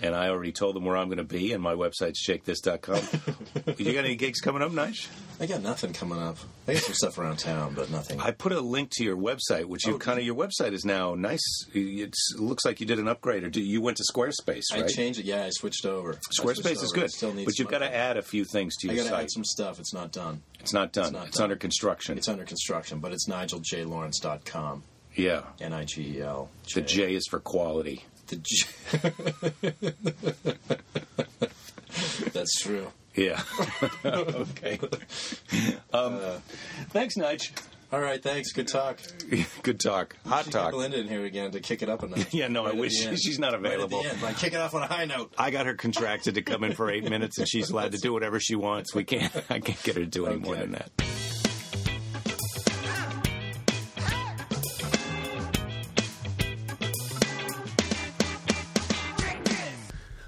[0.00, 3.74] and I already told them where I'm going to be, and my website's jakethis.com.
[3.78, 5.08] you got any gigs coming up, Nice?
[5.40, 6.36] I got nothing coming up.
[6.68, 8.20] I got some stuff around town, but nothing.
[8.20, 10.84] I put a link to your website, which you Oh, kind of your website is
[10.84, 11.42] now nice.
[11.74, 15.18] It looks like you did an upgrade, or do, you went to Squarespace, I changed
[15.18, 15.24] it.
[15.24, 16.12] Yeah, I switched over.
[16.14, 17.34] I switched Squarespace is over.
[17.34, 19.22] good, but you've got to add a few things to I your got to site.
[19.24, 19.80] add some stuff.
[19.80, 20.42] It's not done.
[20.60, 21.04] it's not done.
[21.06, 21.44] It's not it's done.
[21.44, 22.18] under construction.
[22.18, 24.82] It's under construction, but it's nigeljlawrence.com.
[25.14, 25.42] yeah.
[25.60, 26.50] N I G E L.
[26.74, 28.04] The J is for quality.
[28.32, 28.66] The J.
[32.32, 32.88] That's true.
[33.14, 33.42] Yeah.
[34.04, 34.78] okay.
[35.92, 36.18] Um,
[36.88, 37.52] thanks, Nige.
[37.92, 38.52] All right, thanks.
[38.52, 38.98] Good talk.
[39.62, 40.16] Good talk.
[40.26, 40.72] Hot Should talk.
[40.72, 42.32] Linda in here again to kick it up a notch.
[42.32, 44.02] Yeah, no, I Right at wish she's not Right at the available.
[44.06, 45.34] end, like kick it off on a high note.
[45.36, 48.14] I got her contracted to come in for eight minutes, and she's allowed to do
[48.14, 48.94] whatever she wants.
[48.94, 49.30] We can't.
[49.50, 50.90] I can't get her to do any more than that.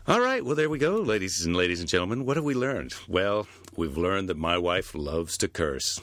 [0.06, 2.26] All right, well, there we go, ladies and ladies and gentlemen.
[2.26, 2.92] What have we learned?
[3.08, 5.98] Well, we've learned that my wife loves to curse.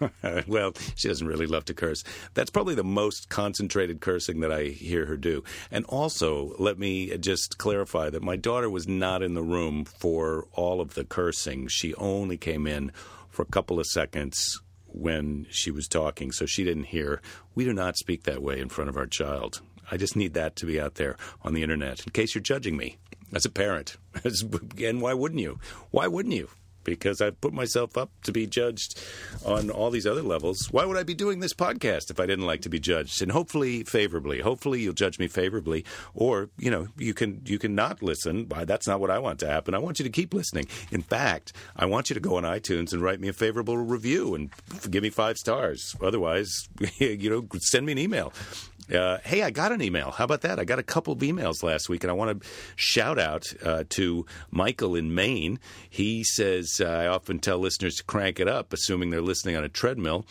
[0.46, 2.04] well, she doesn't really love to curse.
[2.32, 5.44] That's probably the most concentrated cursing that I hear her do.
[5.70, 10.46] And also, let me just clarify that my daughter was not in the room for
[10.54, 11.68] all of the cursing.
[11.68, 12.92] She only came in
[13.28, 17.20] for a couple of seconds when she was talking, so she didn't hear.
[17.54, 19.60] We do not speak that way in front of our child.
[19.90, 22.76] I just need that to be out there on the internet in case you're judging
[22.76, 22.96] me
[23.34, 23.96] as a parent.
[24.24, 25.58] and why wouldn't you?
[25.90, 26.48] Why wouldn't you?
[26.84, 28.98] Because I've put myself up to be judged
[29.44, 30.72] on all these other levels.
[30.72, 33.20] Why would I be doing this podcast if I didn't like to be judged?
[33.20, 34.40] And hopefully favorably.
[34.40, 38.48] Hopefully you'll judge me favorably, or you know you can you can not listen.
[38.48, 39.74] That's not what I want to happen.
[39.74, 40.66] I want you to keep listening.
[40.90, 44.34] In fact, I want you to go on iTunes and write me a favorable review
[44.34, 44.50] and
[44.88, 45.94] give me five stars.
[46.00, 48.32] Otherwise, you know, send me an email.
[48.92, 50.10] Uh, hey, I got an email.
[50.10, 50.58] How about that?
[50.58, 53.84] I got a couple of emails last week, and I want to shout out uh,
[53.90, 55.60] to Michael in Maine.
[55.88, 59.64] He says, uh, I often tell listeners to crank it up, assuming they're listening on
[59.64, 60.24] a treadmill.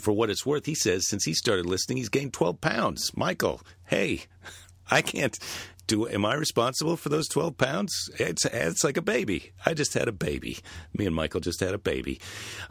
[0.00, 3.12] For what it's worth, he says, since he started listening, he's gained 12 pounds.
[3.16, 4.22] Michael, hey,
[4.90, 5.38] I can't.
[5.86, 8.10] Do, am I responsible for those 12 pounds?
[8.18, 9.52] It's, it's like a baby.
[9.66, 10.58] I just had a baby.
[10.96, 12.20] Me and Michael just had a baby.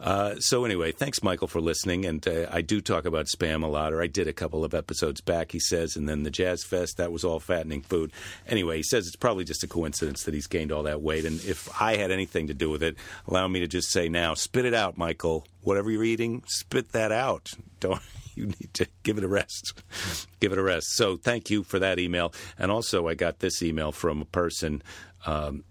[0.00, 2.04] Uh, so, anyway, thanks, Michael, for listening.
[2.06, 4.74] And uh, I do talk about spam a lot, or I did a couple of
[4.74, 5.94] episodes back, he says.
[5.96, 8.10] And then the Jazz Fest, that was all fattening food.
[8.48, 11.24] Anyway, he says it's probably just a coincidence that he's gained all that weight.
[11.24, 12.96] And if I had anything to do with it,
[13.28, 15.46] allow me to just say now spit it out, Michael.
[15.62, 17.52] Whatever you're eating, spit that out.
[17.80, 18.00] Don't.
[18.44, 19.74] You need to give it a rest.
[20.40, 20.96] give it a rest.
[20.96, 22.32] So, thank you for that email.
[22.58, 24.82] And also, I got this email from a person,
[25.24, 25.64] um,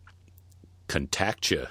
[0.87, 1.67] contact you.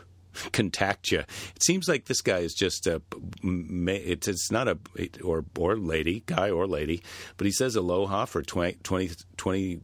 [0.52, 1.20] Contact you.
[1.20, 3.02] It seems like this guy is just a.
[3.42, 4.78] It's it's not a
[5.22, 7.02] or or lady, guy or lady,
[7.36, 9.80] but he says aloha for 20, 20, 20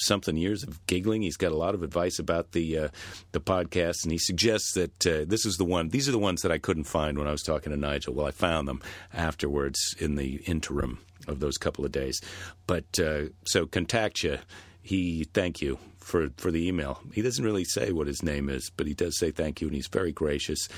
[0.00, 1.22] something years of giggling.
[1.22, 2.88] He's got a lot of advice about the uh,
[3.32, 5.88] the podcast, and he suggests that uh, this is the one.
[5.88, 8.14] These are the ones that I couldn't find when I was talking to Nigel.
[8.14, 8.82] Well, I found them
[9.12, 10.98] afterwards in the interim
[11.28, 12.20] of those couple of days.
[12.66, 14.38] But uh, so contact you.
[14.82, 17.00] He thank you for for the email.
[17.12, 19.74] He doesn't really say what his name is, but he does say thank you, and
[19.74, 20.68] he's very gracious.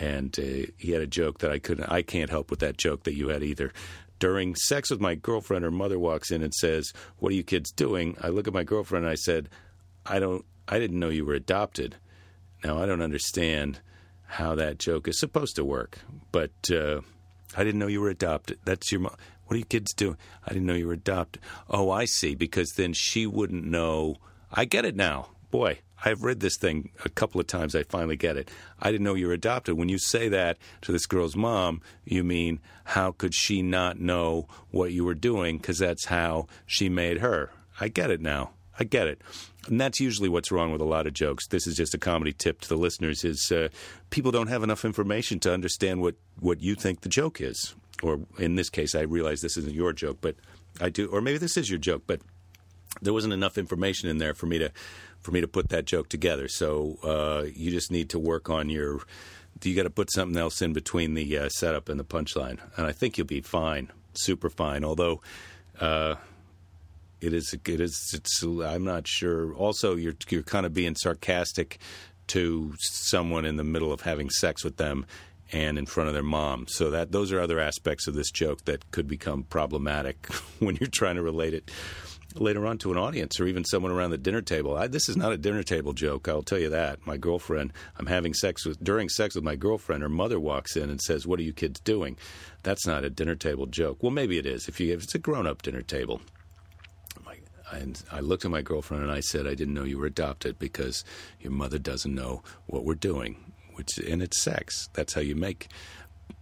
[0.00, 1.90] And uh, he had a joke that I couldn't.
[1.90, 3.72] I can't help with that joke that you had either.
[4.24, 7.70] During sex with my girlfriend, her mother walks in and says, "What are you kids
[7.70, 9.50] doing?" I look at my girlfriend and I said,
[10.06, 10.46] "I don't.
[10.66, 11.96] I didn't know you were adopted."
[12.64, 13.80] Now I don't understand
[14.24, 15.98] how that joke is supposed to work,
[16.32, 17.02] but uh,
[17.54, 18.60] I didn't know you were adopted.
[18.64, 19.14] That's your mom.
[19.44, 20.16] What are you kids doing?
[20.42, 21.42] I didn't know you were adopted.
[21.68, 22.34] Oh, I see.
[22.34, 24.16] Because then she wouldn't know.
[24.50, 25.32] I get it now.
[25.50, 27.74] Boy, I've read this thing a couple of times.
[27.74, 28.50] I finally get it.
[28.78, 29.78] I didn't know you were adopted.
[29.78, 34.46] When you say that to this girl's mom, you mean how could she not know
[34.70, 35.56] what you were doing?
[35.56, 37.50] Because that's how she made her.
[37.80, 38.50] I get it now.
[38.78, 39.22] I get it.
[39.66, 41.46] And that's usually what's wrong with a lot of jokes.
[41.46, 43.68] This is just a comedy tip to the listeners: is uh,
[44.10, 48.20] people don't have enough information to understand what what you think the joke is, or
[48.38, 50.36] in this case, I realize this isn't your joke, but
[50.80, 52.20] I do, or maybe this is your joke, but
[53.00, 54.70] there wasn't enough information in there for me to
[55.24, 56.46] for me to put that joke together.
[56.46, 59.00] So uh, you just need to work on your.
[59.62, 62.86] You got to put something else in between the uh, setup and the punchline, and
[62.86, 64.84] I think you'll be fine, super fine.
[64.84, 65.20] Although.
[65.80, 66.14] Uh,
[67.20, 67.54] it is.
[67.54, 68.10] It is.
[68.12, 68.42] It's.
[68.42, 69.54] I'm not sure.
[69.54, 71.78] Also, you're you're kind of being sarcastic
[72.28, 75.06] to someone in the middle of having sex with them
[75.52, 76.66] and in front of their mom.
[76.68, 80.26] So that those are other aspects of this joke that could become problematic
[80.58, 81.70] when you're trying to relate it
[82.34, 84.76] later on to an audience or even someone around the dinner table.
[84.76, 86.28] I, this is not a dinner table joke.
[86.28, 87.06] I'll tell you that.
[87.06, 90.02] My girlfriend, I'm having sex with during sex with my girlfriend.
[90.02, 92.16] Her mother walks in and says, "What are you kids doing?"
[92.62, 94.02] That's not a dinner table joke.
[94.02, 96.20] Well, maybe it is if you if it's a grown up dinner table.
[97.72, 100.60] And I looked at my girlfriend and I said, I didn't know you were adopted
[100.60, 101.02] because
[101.40, 104.88] your mother doesn't know what we're doing which and it's sex.
[104.92, 105.68] That's how you make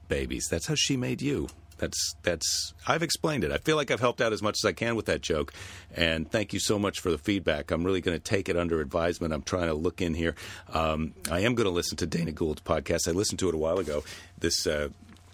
[0.09, 0.47] babies.
[0.51, 1.49] That's how she made you.
[1.83, 3.51] That's that's I've explained it.
[3.51, 5.53] I feel like I've helped out as much as I can with that joke,
[5.93, 7.73] and thank you so much for the feedback.
[7.73, 9.35] I'm really going to take it under advisement.
[9.35, 10.37] I'm trying to look in here.
[10.73, 13.09] Um, I am going to listen to Dana Gould's podcast.
[13.09, 14.05] I listened to it a while ago.
[14.39, 14.91] This uh,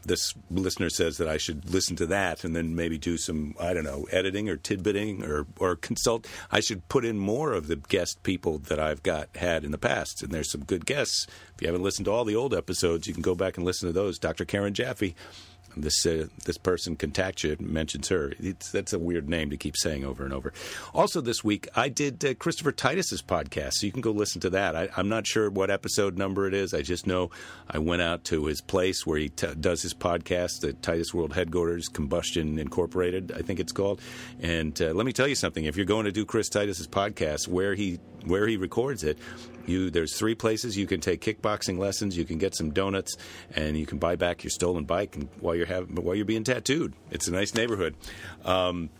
[0.06, 3.74] this listener says that I should listen to that and then maybe do some I
[3.74, 6.26] don't know editing or tidbitting or or consult.
[6.50, 9.76] I should put in more of the guest people that I've got had in the
[9.76, 11.26] past, and there's some good guests.
[11.54, 13.86] If you haven't listened to all the old episodes, you can go back and listen
[13.86, 14.18] to those.
[14.18, 14.46] Dr.
[14.46, 15.14] Karen Jaffe
[15.76, 18.32] this uh, this person Contact mentions her.
[18.38, 20.52] It's, that's a weird name to keep saying over and over.
[20.94, 24.50] Also, this week I did uh, Christopher Titus's podcast, so you can go listen to
[24.50, 24.74] that.
[24.74, 26.74] I, am not sure what episode number it is.
[26.74, 27.30] I just know
[27.68, 31.34] I went out to his place where he t- does his podcast the Titus World
[31.34, 34.00] Headquarters, Combustion Incorporated, I think it's called.
[34.40, 37.48] And uh, let me tell you something: if you're going to do Chris Titus's podcast,
[37.48, 39.18] where he where he records it,
[39.66, 42.16] you there's three places you can take kickboxing lessons.
[42.16, 43.16] You can get some donuts,
[43.54, 46.44] and you can buy back your stolen bike and while you're having while you're being
[46.44, 46.94] tattooed.
[47.10, 47.94] It's a nice neighborhood.
[48.44, 48.90] Um,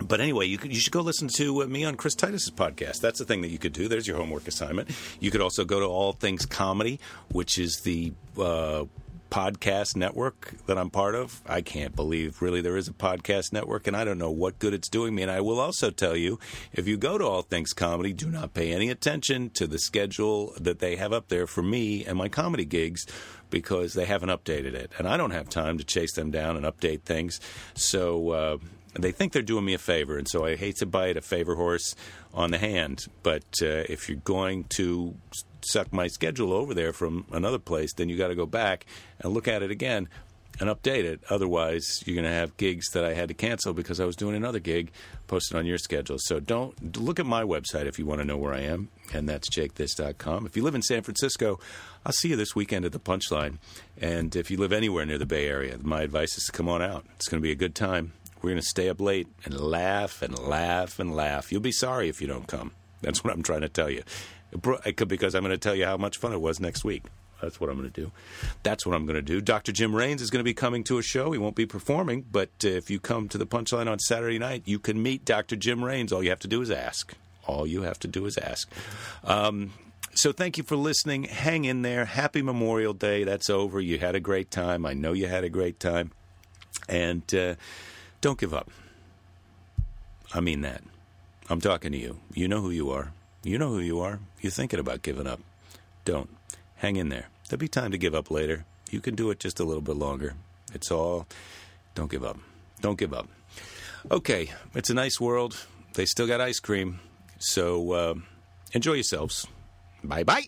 [0.00, 3.00] but anyway, you, could, you should go listen to uh, me on Chris Titus's podcast.
[3.00, 3.88] That's the thing that you could do.
[3.88, 4.90] There's your homework assignment.
[5.18, 7.00] You could also go to All Things Comedy,
[7.32, 8.84] which is the uh,
[9.30, 11.40] podcast network that I'm part of.
[11.46, 14.74] I can't believe really there is a podcast network, and I don't know what good
[14.74, 15.22] it's doing me.
[15.22, 16.38] And I will also tell you
[16.72, 20.52] if you go to All Things Comedy, do not pay any attention to the schedule
[20.58, 23.06] that they have up there for me and my comedy gigs
[23.50, 24.92] because they haven't updated it.
[24.98, 27.40] And I don't have time to chase them down and update things.
[27.74, 28.58] So, uh,
[28.94, 31.54] they think they're doing me a favor, and so I hate to bite a favor
[31.54, 31.94] horse
[32.34, 33.06] on the hand.
[33.22, 35.14] But uh, if you're going to
[35.62, 38.86] suck my schedule over there from another place, then you got to go back
[39.20, 40.08] and look at it again
[40.60, 41.20] and update it.
[41.30, 44.34] Otherwise, you're going to have gigs that I had to cancel because I was doing
[44.34, 44.90] another gig
[45.26, 46.16] posted on your schedule.
[46.18, 49.28] So don't look at my website if you want to know where I am, and
[49.28, 50.46] that's jakethis.com.
[50.46, 51.60] If you live in San Francisco,
[52.04, 53.58] I'll see you this weekend at the Punchline.
[54.00, 56.82] And if you live anywhere near the Bay Area, my advice is to come on
[56.82, 57.04] out.
[57.16, 58.12] It's going to be a good time.
[58.42, 61.50] We're going to stay up late and laugh and laugh and laugh.
[61.50, 62.72] You'll be sorry if you don't come.
[63.00, 64.02] That's what I'm trying to tell you.
[64.50, 67.04] Because I'm going to tell you how much fun it was next week.
[67.40, 68.10] That's what I'm going to do.
[68.62, 69.40] That's what I'm going to do.
[69.40, 69.72] Dr.
[69.72, 71.30] Jim Raines is going to be coming to a show.
[71.30, 74.62] He won't be performing, but uh, if you come to the Punchline on Saturday night,
[74.64, 75.54] you can meet Dr.
[75.56, 76.12] Jim Raines.
[76.12, 77.14] All you have to do is ask.
[77.46, 78.70] All you have to do is ask.
[79.24, 79.72] Um,
[80.14, 81.24] so thank you for listening.
[81.24, 82.04] Hang in there.
[82.04, 83.24] Happy Memorial Day.
[83.24, 83.80] That's over.
[83.80, 84.84] You had a great time.
[84.84, 86.10] I know you had a great time.
[86.88, 87.54] And uh,
[88.20, 88.70] don't give up.
[90.34, 90.82] I mean that.
[91.48, 92.18] I'm talking to you.
[92.34, 93.12] You know who you are.
[93.42, 94.20] You know who you are.
[94.40, 95.40] You're thinking about giving up.
[96.04, 96.28] Don't.
[96.76, 97.28] Hang in there.
[97.48, 98.64] There'll be time to give up later.
[98.90, 100.34] You can do it just a little bit longer.
[100.74, 101.26] It's all.
[101.94, 102.38] Don't give up.
[102.80, 103.28] Don't give up.
[104.10, 105.56] Okay, it's a nice world.
[105.94, 107.00] They still got ice cream.
[107.38, 108.14] So uh,
[108.72, 109.46] enjoy yourselves.
[110.02, 110.46] Bye bye.